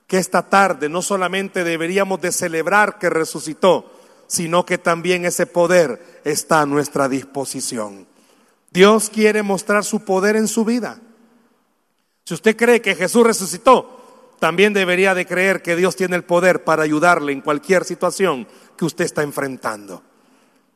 Que 0.06 0.18
esta 0.18 0.42
tarde 0.42 0.88
no 0.88 1.00
solamente 1.00 1.64
deberíamos 1.64 2.20
de 2.20 2.32
celebrar 2.32 2.98
que 2.98 3.08
resucitó, 3.08 3.90
sino 4.26 4.66
que 4.66 4.76
también 4.76 5.24
ese 5.24 5.46
poder 5.46 6.20
está 6.24 6.60
a 6.60 6.66
nuestra 6.66 7.08
disposición. 7.08 8.06
Dios 8.70 9.10
quiere 9.10 9.42
mostrar 9.42 9.84
su 9.84 10.00
poder 10.04 10.36
en 10.36 10.48
su 10.48 10.64
vida. 10.64 11.00
Si 12.24 12.34
usted 12.34 12.56
cree 12.56 12.80
que 12.80 12.94
Jesús 12.94 13.26
resucitó, 13.26 13.99
también 14.40 14.72
debería 14.72 15.14
de 15.14 15.26
creer 15.26 15.62
que 15.62 15.76
Dios 15.76 15.94
tiene 15.94 16.16
el 16.16 16.24
poder 16.24 16.64
para 16.64 16.82
ayudarle 16.82 17.32
en 17.32 17.42
cualquier 17.42 17.84
situación 17.84 18.48
que 18.76 18.86
usted 18.86 19.04
está 19.04 19.22
enfrentando. 19.22 20.02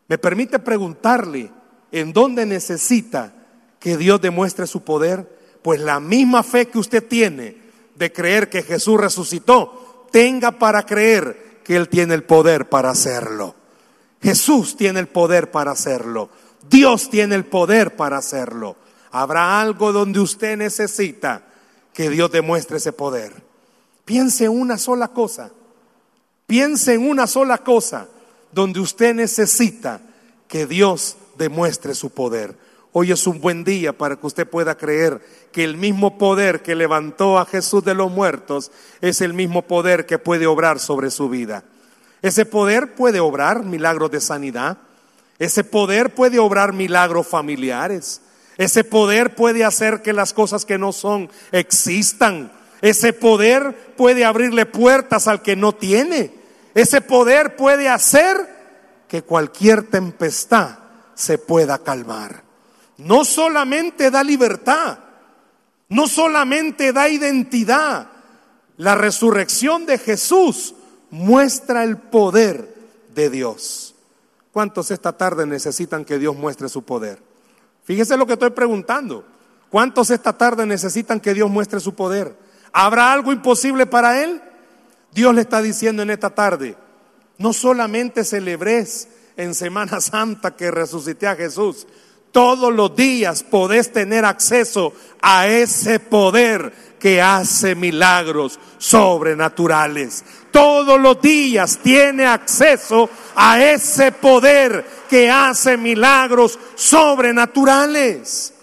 Me 0.06 0.18
permite 0.18 0.58
preguntarle 0.58 1.50
en 1.90 2.12
dónde 2.12 2.44
necesita 2.44 3.32
que 3.80 3.96
Dios 3.96 4.20
demuestre 4.20 4.66
su 4.66 4.84
poder, 4.84 5.58
pues 5.62 5.80
la 5.80 5.98
misma 5.98 6.42
fe 6.42 6.66
que 6.66 6.78
usted 6.78 7.08
tiene 7.08 7.56
de 7.94 8.12
creer 8.12 8.50
que 8.50 8.62
Jesús 8.62 9.00
resucitó, 9.00 10.06
tenga 10.12 10.52
para 10.52 10.84
creer 10.84 11.60
que 11.64 11.76
Él 11.76 11.88
tiene 11.88 12.14
el 12.14 12.24
poder 12.24 12.68
para 12.68 12.90
hacerlo. 12.90 13.54
Jesús 14.22 14.76
tiene 14.76 15.00
el 15.00 15.08
poder 15.08 15.50
para 15.50 15.70
hacerlo. 15.70 16.28
Dios 16.68 17.08
tiene 17.08 17.34
el 17.34 17.44
poder 17.44 17.96
para 17.96 18.18
hacerlo. 18.18 18.76
Habrá 19.10 19.60
algo 19.60 19.92
donde 19.92 20.20
usted 20.20 20.56
necesita 20.56 21.44
que 21.92 22.10
Dios 22.10 22.30
demuestre 22.30 22.78
ese 22.78 22.92
poder. 22.92 23.43
Piense 24.04 24.44
en 24.44 24.52
una 24.52 24.78
sola 24.78 25.08
cosa. 25.08 25.50
Piense 26.46 26.94
en 26.94 27.08
una 27.08 27.26
sola 27.26 27.58
cosa 27.58 28.08
donde 28.52 28.80
usted 28.80 29.14
necesita 29.14 30.00
que 30.46 30.66
Dios 30.66 31.16
demuestre 31.36 31.94
su 31.94 32.10
poder. 32.10 32.56
Hoy 32.92 33.10
es 33.10 33.26
un 33.26 33.40
buen 33.40 33.64
día 33.64 33.92
para 33.92 34.14
que 34.14 34.26
usted 34.26 34.48
pueda 34.48 34.76
creer 34.76 35.20
que 35.50 35.64
el 35.64 35.76
mismo 35.76 36.16
poder 36.16 36.62
que 36.62 36.76
levantó 36.76 37.38
a 37.38 37.46
Jesús 37.46 37.82
de 37.82 37.94
los 37.94 38.10
muertos 38.12 38.70
es 39.00 39.20
el 39.20 39.32
mismo 39.32 39.62
poder 39.62 40.06
que 40.06 40.18
puede 40.18 40.46
obrar 40.46 40.78
sobre 40.78 41.10
su 41.10 41.28
vida. 41.28 41.64
Ese 42.22 42.46
poder 42.46 42.94
puede 42.94 43.18
obrar 43.18 43.64
milagros 43.64 44.12
de 44.12 44.20
sanidad. 44.20 44.78
Ese 45.40 45.64
poder 45.64 46.14
puede 46.14 46.38
obrar 46.38 46.72
milagros 46.72 47.26
familiares. 47.26 48.20
Ese 48.56 48.84
poder 48.84 49.34
puede 49.34 49.64
hacer 49.64 50.00
que 50.00 50.12
las 50.12 50.32
cosas 50.32 50.64
que 50.64 50.78
no 50.78 50.92
son 50.92 51.28
existan. 51.50 52.52
Ese 52.84 53.12
poder 53.12 53.94
puede 53.96 54.24
abrirle 54.24 54.66
puertas 54.66 55.26
al 55.28 55.42
que 55.42 55.56
no 55.56 55.74
tiene. 55.74 56.32
Ese 56.74 57.00
poder 57.00 57.56
puede 57.56 57.88
hacer 57.88 58.36
que 59.08 59.22
cualquier 59.22 59.84
tempestad 59.84 60.78
se 61.14 61.38
pueda 61.38 61.78
calmar 61.78 62.44
no 62.98 63.24
solamente 63.24 64.10
da 64.10 64.22
libertad, 64.22 64.98
no 65.88 66.06
solamente 66.06 66.92
da 66.92 67.08
identidad, 67.08 68.08
la 68.76 68.94
resurrección 68.94 69.86
de 69.86 69.98
Jesús 69.98 70.74
muestra 71.10 71.84
el 71.84 71.96
poder 71.96 72.74
de 73.14 73.30
Dios. 73.30 73.94
¿Cuántos 74.52 74.90
esta 74.90 75.12
tarde 75.12 75.46
necesitan 75.46 76.04
que 76.04 76.18
Dios 76.18 76.36
muestre 76.36 76.68
su 76.68 76.82
poder? 76.82 77.20
Fíjese 77.84 78.16
lo 78.16 78.26
que 78.26 78.34
estoy 78.34 78.50
preguntando. 78.50 79.24
¿Cuántos 79.70 80.10
esta 80.10 80.36
tarde 80.36 80.66
necesitan 80.66 81.20
que 81.20 81.34
Dios 81.34 81.50
muestre 81.50 81.80
su 81.80 81.94
poder? 81.94 82.36
¿Habrá 82.76 83.12
algo 83.12 83.32
imposible 83.32 83.86
para 83.86 84.24
Él? 84.24 84.42
Dios 85.12 85.32
le 85.32 85.42
está 85.42 85.62
diciendo 85.62 86.02
en 86.02 86.10
esta 86.10 86.30
tarde, 86.30 86.74
no 87.38 87.52
solamente 87.52 88.24
celebres 88.24 89.06
en 89.36 89.54
Semana 89.54 90.00
Santa 90.00 90.56
que 90.56 90.72
resucité 90.72 91.28
a 91.28 91.36
Jesús, 91.36 91.86
todos 92.32 92.74
los 92.74 92.96
días 92.96 93.44
podés 93.44 93.92
tener 93.92 94.24
acceso 94.24 94.92
a 95.22 95.46
ese 95.46 96.00
poder 96.00 96.72
que 96.98 97.22
hace 97.22 97.76
milagros 97.76 98.58
sobrenaturales. 98.78 100.24
Todos 100.50 101.00
los 101.00 101.20
días 101.20 101.78
tiene 101.80 102.26
acceso 102.26 103.08
a 103.36 103.62
ese 103.62 104.10
poder 104.10 104.84
que 105.08 105.30
hace 105.30 105.76
milagros 105.76 106.58
sobrenaturales. 106.74 108.53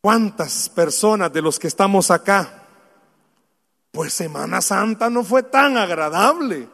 ¿Cuántas 0.00 0.68
personas 0.68 1.32
de 1.32 1.42
los 1.42 1.58
que 1.58 1.68
estamos 1.68 2.10
acá? 2.10 2.64
Pues 3.90 4.14
Semana 4.14 4.60
Santa 4.62 5.10
no 5.10 5.24
fue 5.24 5.42
tan 5.42 5.76
agradable. 5.76 6.68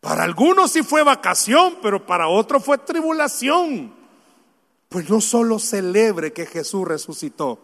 Para 0.00 0.24
algunos 0.24 0.70
sí 0.70 0.82
fue 0.82 1.02
vacación, 1.02 1.78
pero 1.82 2.06
para 2.06 2.28
otros 2.28 2.64
fue 2.64 2.78
tribulación. 2.78 3.92
Pues 4.88 5.08
no 5.08 5.20
solo 5.20 5.58
celebre 5.58 6.32
que 6.32 6.46
Jesús 6.46 6.86
resucitó, 6.86 7.60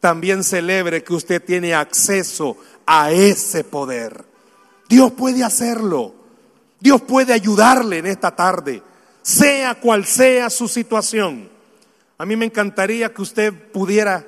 también 0.00 0.42
celebre 0.42 1.04
que 1.04 1.14
usted 1.14 1.42
tiene 1.42 1.74
acceso 1.74 2.56
a 2.86 3.12
ese 3.12 3.64
poder. 3.64 4.24
Dios 4.88 5.12
puede 5.12 5.44
hacerlo. 5.44 6.14
Dios 6.80 7.00
puede 7.02 7.32
ayudarle 7.32 7.98
en 7.98 8.06
esta 8.06 8.34
tarde, 8.34 8.82
sea 9.22 9.76
cual 9.76 10.04
sea 10.04 10.50
su 10.50 10.66
situación. 10.66 11.51
A 12.22 12.24
mí 12.24 12.36
me 12.36 12.44
encantaría 12.44 13.12
que 13.12 13.20
usted 13.20 13.52
pudiera 13.72 14.24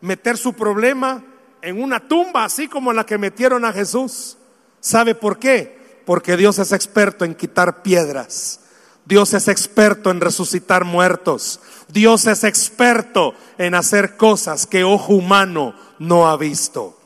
meter 0.00 0.38
su 0.38 0.54
problema 0.54 1.22
en 1.60 1.82
una 1.82 2.08
tumba, 2.08 2.42
así 2.42 2.68
como 2.68 2.90
la 2.90 3.04
que 3.04 3.18
metieron 3.18 3.66
a 3.66 3.72
Jesús. 3.74 4.38
¿Sabe 4.80 5.14
por 5.14 5.38
qué? 5.38 6.00
Porque 6.06 6.38
Dios 6.38 6.58
es 6.58 6.72
experto 6.72 7.22
en 7.22 7.34
quitar 7.34 7.82
piedras. 7.82 8.60
Dios 9.04 9.34
es 9.34 9.48
experto 9.48 10.10
en 10.10 10.22
resucitar 10.22 10.86
muertos. 10.86 11.60
Dios 11.88 12.26
es 12.28 12.44
experto 12.44 13.34
en 13.58 13.74
hacer 13.74 14.16
cosas 14.16 14.66
que 14.66 14.82
ojo 14.82 15.12
humano 15.12 15.74
no 15.98 16.28
ha 16.28 16.38
visto. 16.38 16.98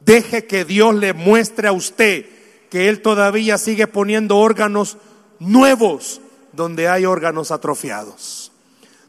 Deje 0.00 0.48
que 0.48 0.64
Dios 0.64 0.92
le 0.96 1.12
muestre 1.12 1.68
a 1.68 1.72
usted 1.72 2.26
que 2.68 2.88
Él 2.88 3.00
todavía 3.00 3.58
sigue 3.58 3.86
poniendo 3.86 4.38
órganos 4.38 4.96
nuevos 5.38 6.20
donde 6.50 6.88
hay 6.88 7.06
órganos 7.06 7.52
atrofiados. 7.52 8.43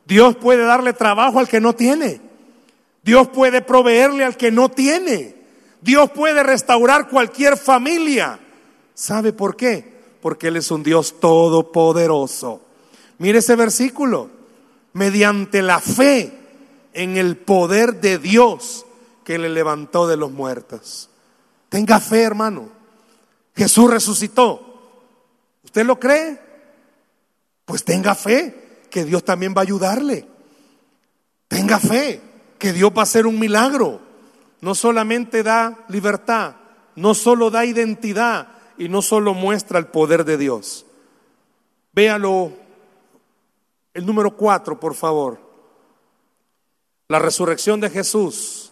Dios 0.05 0.35
puede 0.35 0.63
darle 0.63 0.93
trabajo 0.93 1.39
al 1.39 1.47
que 1.47 1.59
no 1.59 1.73
tiene. 1.73 2.21
Dios 3.03 3.27
puede 3.29 3.61
proveerle 3.61 4.23
al 4.23 4.37
que 4.37 4.51
no 4.51 4.69
tiene. 4.69 5.35
Dios 5.81 6.11
puede 6.11 6.43
restaurar 6.43 7.09
cualquier 7.09 7.57
familia. 7.57 8.39
¿Sabe 8.93 9.33
por 9.33 9.55
qué? 9.55 9.93
Porque 10.21 10.47
Él 10.47 10.57
es 10.57 10.71
un 10.71 10.83
Dios 10.83 11.19
todopoderoso. 11.19 12.61
Mire 13.17 13.39
ese 13.39 13.55
versículo 13.55 14.29
mediante 14.93 15.61
la 15.61 15.79
fe 15.79 16.33
en 16.93 17.17
el 17.17 17.37
poder 17.37 17.99
de 17.99 18.17
Dios 18.17 18.85
que 19.23 19.37
le 19.37 19.49
levantó 19.49 20.07
de 20.07 20.17
los 20.17 20.31
muertos. 20.31 21.09
Tenga 21.69 21.99
fe, 21.99 22.21
hermano. 22.21 22.69
Jesús 23.55 23.89
resucitó. 23.89 24.61
¿Usted 25.63 25.85
lo 25.85 25.99
cree? 25.99 26.39
Pues 27.65 27.83
tenga 27.83 28.15
fe 28.15 28.64
que 28.95 29.03
Dios 29.03 29.25
también 29.25 29.53
va 29.53 29.59
a 29.59 29.63
ayudarle. 29.63 30.25
Tenga 31.49 31.79
fe, 31.79 32.21
que 32.57 32.71
Dios 32.71 32.93
va 32.95 33.01
a 33.01 33.03
hacer 33.03 33.27
un 33.27 33.37
milagro. 33.37 33.99
No 34.61 34.73
solamente 34.73 35.43
da 35.43 35.83
libertad, 35.89 36.55
no 36.95 37.13
solo 37.13 37.51
da 37.51 37.65
identidad 37.65 38.47
y 38.77 38.87
no 38.87 39.01
solo 39.01 39.33
muestra 39.33 39.79
el 39.79 39.87
poder 39.87 40.23
de 40.23 40.37
Dios. 40.37 40.85
Véalo 41.91 42.53
el 43.93 44.05
número 44.05 44.37
cuatro, 44.37 44.79
por 44.79 44.95
favor. 44.95 45.41
La 47.09 47.19
resurrección 47.19 47.81
de 47.81 47.89
Jesús 47.89 48.71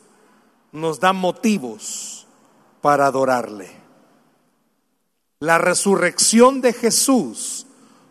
nos 0.71 1.01
da 1.01 1.11
motivos 1.11 2.27
para 2.79 3.07
adorarle. 3.07 3.69
La 5.39 5.57
resurrección 5.57 6.61
de 6.61 6.71
Jesús 6.71 7.67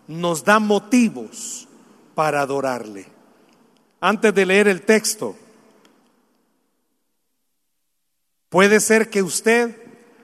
nos 0.08 0.44
da 0.44 0.58
motivos 0.58 1.68
para 2.14 2.40
adorarle. 2.40 3.06
Antes 4.00 4.34
de 4.34 4.46
leer 4.46 4.68
el 4.68 4.82
texto, 4.82 5.36
puede 8.48 8.80
ser 8.80 9.10
que 9.10 9.22
usted 9.22 9.76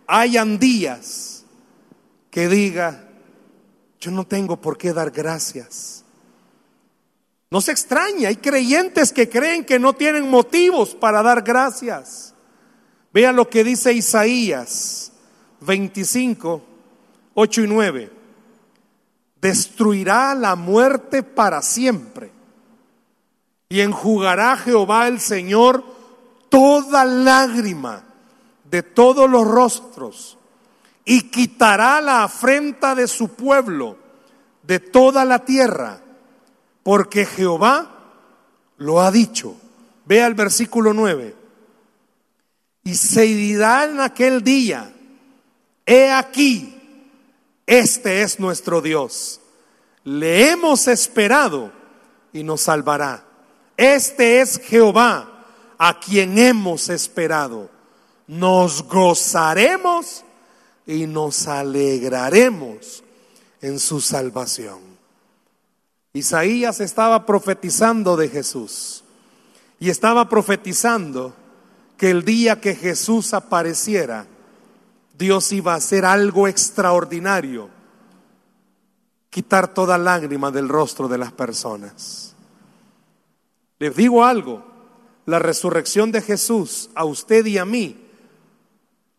hayan 0.06 0.58
días 0.58 1.44
que 2.30 2.48
diga, 2.48 3.08
yo 4.00 4.10
no 4.10 4.26
tengo 4.26 4.60
por 4.60 4.76
qué 4.78 4.92
dar 4.92 5.10
gracias. 5.10 6.04
No 7.50 7.60
se 7.60 7.72
extraña, 7.72 8.28
hay 8.28 8.36
creyentes 8.36 9.12
que 9.12 9.28
creen 9.28 9.64
que 9.64 9.78
no 9.78 9.94
tienen 9.94 10.28
motivos 10.28 10.94
para 10.94 11.22
dar 11.22 11.42
gracias. 11.42 12.34
Vea 13.12 13.32
lo 13.32 13.48
que 13.48 13.64
dice 13.64 13.92
Isaías 13.92 15.12
25, 15.60 16.62
8 17.34 17.62
y 17.62 17.66
9. 17.66 18.17
Destruirá 19.40 20.34
la 20.34 20.56
muerte 20.56 21.22
para 21.22 21.62
siempre 21.62 22.32
y 23.68 23.80
enjugará 23.80 24.56
Jehová 24.56 25.08
el 25.08 25.20
Señor 25.20 25.84
toda 26.48 27.04
lágrima 27.04 28.04
de 28.64 28.82
todos 28.82 29.28
los 29.28 29.46
rostros 29.46 30.38
y 31.04 31.30
quitará 31.30 32.00
la 32.00 32.24
afrenta 32.24 32.94
de 32.94 33.06
su 33.06 33.28
pueblo 33.28 33.96
de 34.62 34.80
toda 34.80 35.24
la 35.24 35.46
tierra, 35.46 36.00
porque 36.82 37.24
Jehová 37.24 37.90
lo 38.76 39.00
ha 39.00 39.10
dicho. 39.10 39.56
Vea 40.04 40.26
el 40.26 40.34
versículo 40.34 40.92
9. 40.92 41.34
Y 42.84 42.94
se 42.94 43.22
dirá 43.22 43.84
en 43.84 44.00
aquel 44.00 44.42
día, 44.42 44.92
he 45.86 46.10
aquí, 46.10 46.77
este 47.68 48.22
es 48.22 48.40
nuestro 48.40 48.80
Dios. 48.80 49.42
Le 50.02 50.50
hemos 50.50 50.88
esperado 50.88 51.70
y 52.32 52.42
nos 52.42 52.62
salvará. 52.62 53.24
Este 53.76 54.40
es 54.40 54.58
Jehová 54.58 55.44
a 55.76 56.00
quien 56.00 56.38
hemos 56.38 56.88
esperado. 56.88 57.68
Nos 58.26 58.82
gozaremos 58.88 60.24
y 60.86 61.06
nos 61.06 61.46
alegraremos 61.46 63.04
en 63.60 63.78
su 63.78 64.00
salvación. 64.00 64.80
Isaías 66.14 66.80
estaba 66.80 67.26
profetizando 67.26 68.16
de 68.16 68.30
Jesús 68.30 69.04
y 69.78 69.90
estaba 69.90 70.30
profetizando 70.30 71.34
que 71.98 72.08
el 72.08 72.24
día 72.24 72.62
que 72.62 72.74
Jesús 72.74 73.34
apareciera, 73.34 74.26
Dios 75.18 75.50
iba 75.50 75.72
a 75.72 75.78
hacer 75.78 76.04
algo 76.04 76.46
extraordinario, 76.46 77.68
quitar 79.30 79.74
toda 79.74 79.98
lágrima 79.98 80.52
del 80.52 80.68
rostro 80.68 81.08
de 81.08 81.18
las 81.18 81.32
personas. 81.32 82.36
Les 83.80 83.96
digo 83.96 84.24
algo, 84.24 84.64
la 85.26 85.40
resurrección 85.40 86.12
de 86.12 86.22
Jesús 86.22 86.90
a 86.94 87.04
usted 87.04 87.44
y 87.46 87.58
a 87.58 87.64
mí 87.64 87.96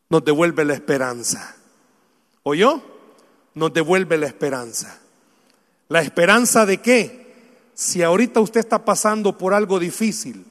nos 0.09 0.23
devuelve 0.23 0.63
la 0.63 0.73
esperanza. 0.73 1.57
¿Oyó? 2.43 2.81
Nos 3.53 3.73
devuelve 3.73 4.17
la 4.17 4.27
esperanza. 4.27 5.01
¿La 5.89 6.01
esperanza 6.01 6.65
de 6.65 6.77
qué? 6.77 7.59
Si 7.73 8.03
ahorita 8.03 8.39
usted 8.39 8.61
está 8.61 8.85
pasando 8.85 9.37
por 9.37 9.53
algo 9.53 9.79
difícil, 9.79 10.45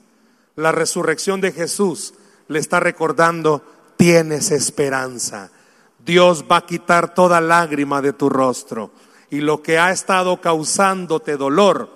la 0.57 0.73
resurrección 0.73 1.41
de 1.41 1.53
Jesús 1.53 2.13
le 2.49 2.59
está 2.59 2.81
recordando, 2.81 3.63
tienes 3.99 4.51
esperanza. 4.53 5.51
Dios 6.03 6.47
va 6.51 6.59
a 6.59 6.67
quitar 6.67 7.13
toda 7.13 7.43
lágrima 7.43 8.01
de 8.01 8.15
tu 8.15 8.31
rostro. 8.31 8.93
Y 9.29 9.41
lo 9.41 9.63
que 9.63 9.79
ha 9.79 9.91
estado 9.91 10.41
causándote 10.41 11.37
dolor, 11.37 11.91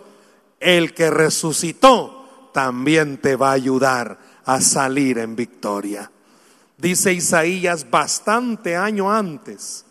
el 0.61 0.93
que 0.93 1.09
resucitó, 1.09 2.51
también 2.53 3.17
te 3.17 3.37
va 3.37 3.51
a 3.51 3.55
ayudar 3.55 4.19
a 4.45 4.61
salir 4.61 5.17
en 5.17 5.35
victoria. 5.35 6.11
Dice 6.77 7.15
Isaías 7.15 7.89
bastante 7.89 8.77
año 8.77 9.11
antes 9.11 9.87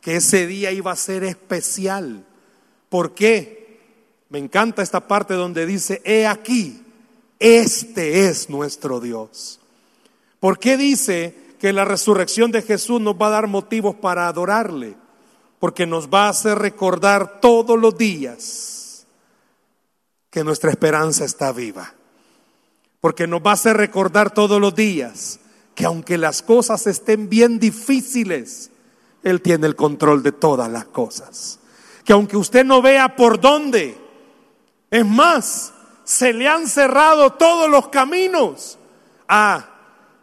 que 0.00 0.16
ese 0.16 0.46
día 0.48 0.72
iba 0.72 0.90
a 0.90 0.96
ser 0.96 1.22
especial. 1.22 2.26
¿Por 2.88 3.14
qué? 3.14 3.80
Me 4.28 4.38
encanta 4.38 4.82
esta 4.82 5.06
parte 5.06 5.34
donde 5.34 5.64
dice, 5.64 6.02
he 6.04 6.26
aquí, 6.26 6.82
este 7.38 8.26
es 8.26 8.50
nuestro 8.50 8.98
Dios. 8.98 9.60
¿Por 10.40 10.58
qué 10.58 10.76
dice 10.76 11.41
que 11.62 11.72
la 11.72 11.84
resurrección 11.84 12.50
de 12.50 12.60
Jesús 12.60 13.00
nos 13.00 13.14
va 13.14 13.28
a 13.28 13.30
dar 13.38 13.46
motivos 13.46 13.94
para 13.94 14.26
adorarle? 14.26 14.96
Porque 15.60 15.86
nos 15.86 16.08
va 16.08 16.26
a 16.26 16.30
hacer 16.30 16.58
recordar 16.58 17.40
todos 17.40 17.78
los 17.78 17.96
días 17.96 19.06
que 20.28 20.42
nuestra 20.42 20.72
esperanza 20.72 21.24
está 21.24 21.52
viva. 21.52 21.94
Porque 23.00 23.28
nos 23.28 23.42
va 23.42 23.50
a 23.50 23.54
hacer 23.54 23.76
recordar 23.76 24.34
todos 24.34 24.60
los 24.60 24.74
días 24.74 25.38
que 25.76 25.84
aunque 25.84 26.18
las 26.18 26.42
cosas 26.42 26.88
estén 26.88 27.28
bien 27.28 27.60
difíciles, 27.60 28.72
Él 29.22 29.40
tiene 29.40 29.68
el 29.68 29.76
control 29.76 30.24
de 30.24 30.32
todas 30.32 30.68
las 30.68 30.86
cosas. 30.86 31.60
Que 32.04 32.12
aunque 32.12 32.36
usted 32.36 32.64
no 32.64 32.82
vea 32.82 33.14
por 33.14 33.40
dónde, 33.40 33.96
es 34.90 35.06
más, 35.06 35.72
se 36.02 36.32
le 36.32 36.48
han 36.48 36.66
cerrado 36.66 37.34
todos 37.34 37.70
los 37.70 37.86
caminos. 37.86 38.80
Ah, 39.28 39.71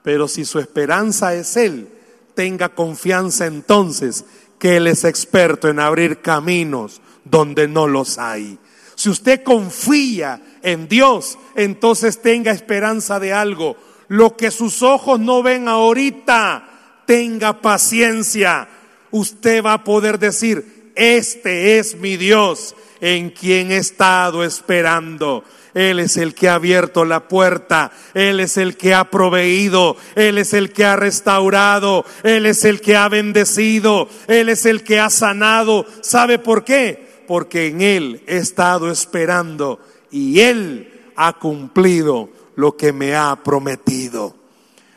pero 0.04 0.28
si 0.28 0.46
su 0.46 0.60
esperanza 0.60 1.34
es 1.34 1.58
Él, 1.58 1.90
tenga 2.36 2.70
confianza 2.70 3.46
entonces 3.46 4.26
que 4.58 4.78
Él 4.78 4.88
es 4.88 5.04
experto 5.04 5.68
en 5.68 5.80
abrir 5.80 6.22
caminos 6.22 7.02
donde 7.24 7.68
no 7.68 7.88
los 7.88 8.18
hay. 8.18 8.58
Si 8.96 9.10
usted 9.10 9.44
confía 9.44 10.42
en 10.62 10.88
Dios, 10.88 11.38
entonces 11.56 12.22
tenga 12.22 12.52
esperanza 12.52 13.20
de 13.20 13.34
algo 13.34 13.78
lo 14.10 14.36
que 14.36 14.52
sus 14.52 14.82
ojos 14.82 15.20
no 15.20 15.42
ven 15.42 15.68
ahorita, 15.68 16.68
tenga 17.06 17.62
paciencia. 17.62 18.68
Usted 19.12 19.64
va 19.64 19.74
a 19.74 19.84
poder 19.84 20.20
decir, 20.20 20.92
este 20.96 21.80
es 21.80 21.96
mi 21.96 22.18
Dios 22.18 22.76
en 23.00 23.30
quien 23.30 23.72
he 23.72 23.78
estado 23.78 24.44
esperando. 24.44 25.44
Él 25.74 26.00
es 26.00 26.18
el 26.18 26.34
que 26.34 26.50
ha 26.50 26.56
abierto 26.56 27.06
la 27.06 27.28
puerta, 27.28 27.92
Él 28.14 28.40
es 28.40 28.58
el 28.58 28.76
que 28.76 28.94
ha 28.94 29.10
proveído, 29.10 29.98
Él 30.16 30.38
es 30.38 30.54
el 30.54 30.72
que 30.72 30.86
ha 30.86 30.96
restaurado, 30.96 32.06
Él 32.24 32.46
es 32.46 32.66
el 32.66 32.82
que 32.82 32.96
ha 32.96 33.08
bendecido, 33.08 34.10
Él 34.28 34.50
es 34.50 34.66
el 34.66 34.84
que 34.84 35.00
ha 35.00 35.10
sanado. 35.10 35.86
¿Sabe 36.02 36.40
por 36.40 36.64
qué? 36.64 37.24
Porque 37.28 37.68
en 37.68 37.82
Él 37.82 38.24
he 38.28 38.38
estado 38.38 38.90
esperando 38.92 39.80
y 40.12 40.40
Él 40.40 41.12
ha 41.16 41.34
cumplido 41.34 42.30
lo 42.56 42.76
que 42.76 42.92
me 42.92 43.16
ha 43.16 43.36
prometido. 43.44 44.36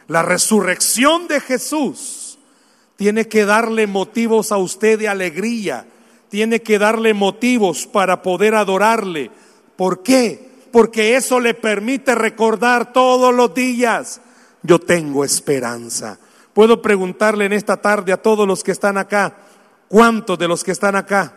La 0.08 0.22
resurrección 0.22 1.28
de 1.28 1.40
Jesús 1.40 2.38
tiene 2.96 3.28
que 3.28 3.44
darle 3.44 3.86
motivos 3.86 4.52
a 4.52 4.56
usted 4.56 4.98
de 4.98 5.08
alegría, 5.08 5.86
tiene 6.28 6.62
que 6.62 6.78
darle 6.78 7.14
motivos 7.14 7.86
para 7.86 8.22
poder 8.22 8.54
adorarle. 8.54 9.30
¿Por 9.76 10.02
qué? 10.02 10.51
Porque 10.72 11.16
eso 11.16 11.38
le 11.38 11.54
permite 11.54 12.14
recordar 12.14 12.92
todos 12.92 13.34
los 13.34 13.54
días, 13.54 14.20
yo 14.62 14.78
tengo 14.78 15.24
esperanza. 15.24 16.18
Puedo 16.54 16.82
preguntarle 16.82 17.44
en 17.44 17.52
esta 17.52 17.76
tarde 17.76 18.12
a 18.12 18.22
todos 18.22 18.46
los 18.46 18.64
que 18.64 18.72
están 18.72 18.96
acá, 18.98 19.36
¿cuántos 19.88 20.38
de 20.38 20.48
los 20.48 20.64
que 20.64 20.72
están 20.72 20.96
acá 20.96 21.34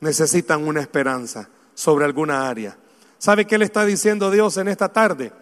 necesitan 0.00 0.66
una 0.66 0.80
esperanza 0.80 1.48
sobre 1.74 2.04
alguna 2.04 2.48
área? 2.48 2.76
¿Sabe 3.18 3.46
qué 3.46 3.58
le 3.58 3.64
está 3.64 3.84
diciendo 3.84 4.30
Dios 4.30 4.56
en 4.56 4.68
esta 4.68 4.88
tarde? 4.88 5.32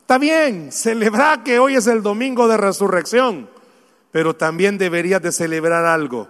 Está 0.00 0.18
bien, 0.18 0.70
celebrar 0.70 1.42
que 1.42 1.58
hoy 1.58 1.76
es 1.76 1.86
el 1.86 2.02
domingo 2.02 2.46
de 2.46 2.56
resurrección, 2.56 3.48
pero 4.12 4.36
también 4.36 4.78
deberías 4.78 5.22
de 5.22 5.32
celebrar 5.32 5.86
algo. 5.86 6.28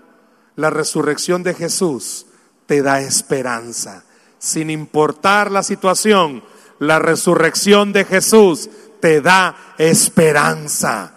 La 0.57 0.71
resurrección 0.71 1.43
de 1.43 1.55
Jesús 1.55 2.27
te 2.67 2.83
da 2.83 3.01
esperanza. 3.01 4.05
Sin 4.45 4.69
importar 4.69 5.51
la 5.51 5.63
situación, 5.63 6.43
la 6.79 6.99
resurrección 6.99 7.95
de 7.95 8.05
Jesús 8.05 8.69
te 9.01 9.23
da 9.23 9.57
esperanza. 9.79 11.15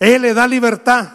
Él 0.00 0.22
le 0.22 0.34
da 0.34 0.48
libertad, 0.48 1.08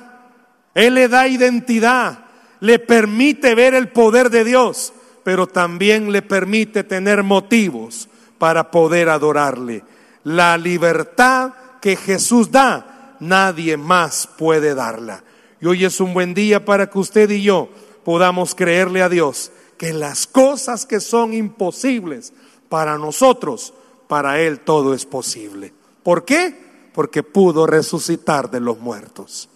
Él 0.74 0.94
le 0.94 1.10
da 1.10 1.28
identidad, 1.28 2.20
le 2.62 2.80
permite 2.80 3.56
ver 3.56 3.74
el 3.74 3.90
poder 3.90 4.30
de 4.30 4.46
Dios. 4.46 4.94
pero 5.26 5.48
también 5.48 6.12
le 6.12 6.22
permite 6.22 6.84
tener 6.84 7.24
motivos 7.24 8.10
para 8.38 8.72
poder 8.72 9.08
adorarle. 9.08 9.84
La 10.26 10.58
libertad 10.58 11.54
que 11.82 11.96
Jesús 11.96 12.52
da, 12.52 13.16
nadie 13.22 13.78
más 13.78 14.28
puede 14.38 14.76
darla. 14.76 15.24
Y 15.62 15.66
hoy 15.66 15.86
es 15.86 16.02
un 16.02 16.14
buen 16.14 16.34
día 16.34 16.66
para 16.66 16.90
que 16.90 17.00
usted 17.00 17.30
y 17.30 17.42
yo 17.42 17.70
podamos 18.04 18.54
creerle 18.54 19.02
a 19.02 19.08
Dios 19.08 19.50
que 19.84 19.92
las 19.92 20.28
cosas 20.28 20.86
que 20.86 21.02
son 21.02 21.34
imposibles 21.34 22.32
para 22.70 22.98
nosotros, 22.98 23.74
para 24.08 24.40
Él 24.40 24.62
todo 24.62 24.94
es 24.94 25.06
posible. 25.06 25.74
¿Por 26.04 26.24
qué? 26.24 26.88
Porque 26.94 27.22
pudo 27.22 27.68
resucitar 27.68 28.50
de 28.50 28.62
los 28.62 28.80
muertos. 28.80 29.50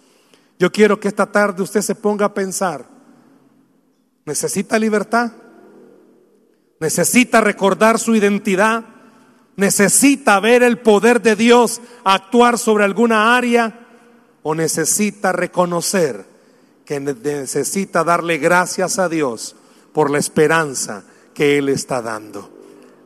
Yo 0.60 0.70
quiero 0.70 1.00
que 1.00 1.08
esta 1.08 1.32
tarde 1.32 1.64
usted 1.64 1.80
se 1.80 1.96
ponga 1.96 2.26
a 2.26 2.34
pensar, 2.34 2.86
¿necesita 4.26 4.78
libertad? 4.78 5.32
¿Necesita 6.82 7.40
recordar 7.40 7.98
su 7.98 8.14
identidad? 8.14 8.84
¿Necesita 9.56 10.42
ver 10.42 10.62
el 10.62 10.80
poder 10.80 11.22
de 11.22 11.38
Dios 11.38 11.80
actuar 12.04 12.58
sobre 12.58 12.84
alguna 12.84 13.38
área? 13.38 13.88
¿O 14.44 14.54
necesita 14.54 15.32
reconocer 15.32 16.26
que 16.84 17.00
necesita 17.00 18.04
darle 18.04 18.40
gracias 18.40 19.00
a 19.00 19.08
Dios 19.08 19.56
por 19.98 20.12
la 20.12 20.20
esperanza 20.20 21.04
que 21.34 21.58
Él 21.58 21.70
está 21.70 22.04
dando? 22.04 22.52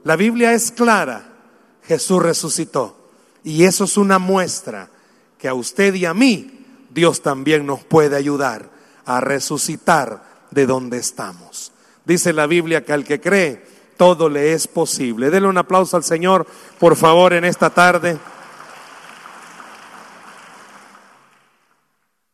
La 0.04 0.18
Biblia 0.18 0.52
es 0.52 0.74
clara, 0.74 1.24
Jesús 1.84 2.22
resucitó. 2.22 2.98
Y 3.46 3.64
eso 3.64 3.86
es 3.86 3.96
una 3.96 4.20
muestra 4.20 4.90
que 5.38 5.48
a 5.48 5.54
usted 5.54 5.94
y 5.94 6.04
a 6.04 6.14
mí 6.14 6.66
Dios 6.90 7.22
también 7.22 7.66
nos 7.66 7.86
puede 7.86 8.18
ayudar 8.18 8.70
a 9.06 9.22
resucitar 9.22 10.22
de 10.52 10.66
donde 10.66 10.98
estamos. 10.98 11.72
Dice 12.04 12.34
la 12.34 12.46
Biblia 12.46 12.84
que 12.84 12.92
al 12.92 13.06
que 13.06 13.22
cree, 13.22 13.66
todo 13.96 14.28
le 14.28 14.52
es 14.52 14.68
posible. 14.68 15.30
Denle 15.30 15.48
un 15.48 15.60
aplauso 15.60 15.96
al 15.96 16.04
Señor, 16.04 16.46
por 16.78 16.98
favor, 16.98 17.32
en 17.32 17.46
esta 17.46 17.70
tarde. 17.70 18.18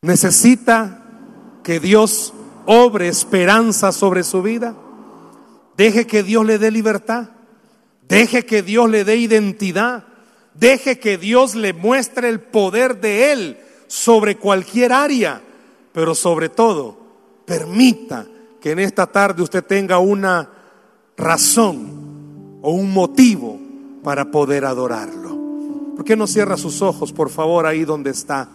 Necesita 0.01 1.03
que 1.63 1.79
Dios 1.79 2.33
obre 2.68 3.07
esperanza 3.07 3.91
sobre 3.91 4.24
su 4.24 4.43
vida. 4.43 4.76
Deje 5.76 6.05
que 6.05 6.22
Dios 6.22 6.45
le 6.45 6.59
dé 6.59 6.70
libertad. 6.70 7.30
Deje 8.07 8.45
que 8.45 8.61
Dios 8.61 8.89
le 8.89 9.03
dé 9.03 9.15
identidad. 9.15 10.03
Deje 10.53 10.99
que 10.99 11.18
Dios 11.18 11.55
le 11.55 11.74
muestre 11.74 12.30
el 12.30 12.41
poder 12.41 12.99
de 12.99 13.32
Él 13.32 13.57
sobre 13.88 14.38
cualquier 14.38 14.91
área, 14.91 15.41
pero 15.93 16.13
sobre 16.13 16.49
todo, 16.49 16.97
permita 17.45 18.26
que 18.59 18.72
en 18.72 18.80
esta 18.80 19.07
tarde 19.07 19.43
usted 19.43 19.63
tenga 19.63 19.99
una 19.99 20.49
razón 21.15 22.59
o 22.61 22.72
un 22.72 22.91
motivo 22.91 23.59
para 24.03 24.30
poder 24.30 24.65
adorarlo. 24.65 25.38
¿Por 25.95 26.03
qué 26.03 26.15
no 26.18 26.28
cierra 26.28 26.57
sus 26.57 26.82
ojos, 26.82 27.13
por 27.13 27.30
favor, 27.30 27.65
ahí 27.65 27.86
donde 27.86 28.09
está? 28.09 28.49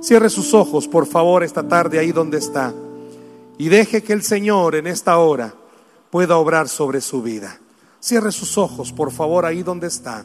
Cierre 0.00 0.30
sus 0.30 0.54
ojos, 0.54 0.86
por 0.86 1.06
favor, 1.06 1.42
esta 1.42 1.66
tarde 1.66 1.98
ahí 1.98 2.12
donde 2.12 2.38
está. 2.38 2.72
Y 3.58 3.68
deje 3.68 4.02
que 4.02 4.12
el 4.12 4.22
Señor 4.22 4.74
en 4.74 4.86
esta 4.86 5.18
hora 5.18 5.54
pueda 6.10 6.36
obrar 6.36 6.68
sobre 6.68 7.00
su 7.00 7.22
vida. 7.22 7.58
Cierre 8.00 8.32
sus 8.32 8.58
ojos, 8.58 8.92
por 8.92 9.10
favor, 9.10 9.44
ahí 9.46 9.62
donde 9.62 9.86
está. 9.86 10.24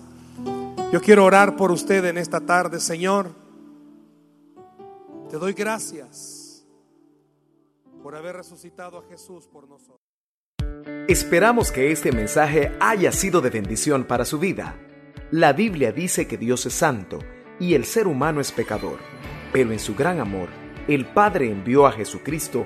Yo 0.92 1.02
quiero 1.02 1.26
orar 1.26 1.56
por 1.56 1.72
usted 1.72 2.04
en 2.06 2.18
esta 2.18 2.42
tarde, 2.42 2.80
Señor. 2.80 3.32
Te 5.30 5.38
doy 5.38 5.54
gracias 5.54 6.66
por 8.04 8.16
haber 8.16 8.36
resucitado 8.36 8.98
a 8.98 9.04
Jesús 9.04 9.48
por 9.48 9.68
nosotros. 9.70 10.02
Esperamos 11.08 11.72
que 11.72 11.92
este 11.92 12.12
mensaje 12.12 12.76
haya 12.80 13.12
sido 13.12 13.40
de 13.42 13.50
bendición 13.50 14.06
para 14.06 14.26
su 14.26 14.40
vida. 14.40 14.76
La 15.32 15.54
Biblia 15.54 15.92
dice 15.92 16.28
que 16.28 16.38
Dios 16.38 16.66
es 16.66 16.74
santo 16.74 17.20
y 17.60 17.76
el 17.76 17.86
ser 17.86 18.08
humano 18.08 18.42
es 18.42 18.52
pecador, 18.52 18.98
pero 19.54 19.72
en 19.72 19.80
su 19.80 19.96
gran 19.96 20.20
amor, 20.20 20.50
el 20.88 21.06
Padre 21.06 21.50
envió 21.50 21.86
a 21.86 21.92
Jesucristo 21.92 22.66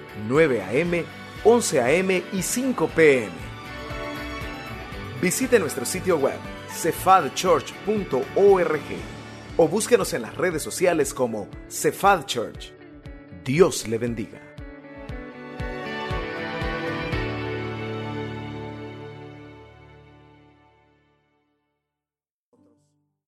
9 0.27 0.61
a.m., 0.61 1.05
11 1.43 1.81
a.m. 1.81 2.23
y 2.33 2.41
5 2.41 2.87
p.m. 2.89 3.31
Visite 5.21 5.59
nuestro 5.59 5.85
sitio 5.85 6.17
web 6.17 6.39
cephadchurch.org 6.71 8.81
o 9.57 9.67
búsquenos 9.67 10.13
en 10.13 10.23
las 10.23 10.35
redes 10.35 10.63
sociales 10.63 11.13
como 11.13 11.47
Cephad 11.69 12.25
Church. 12.25 12.71
Dios 13.43 13.87
le 13.87 13.97
bendiga. 13.97 14.50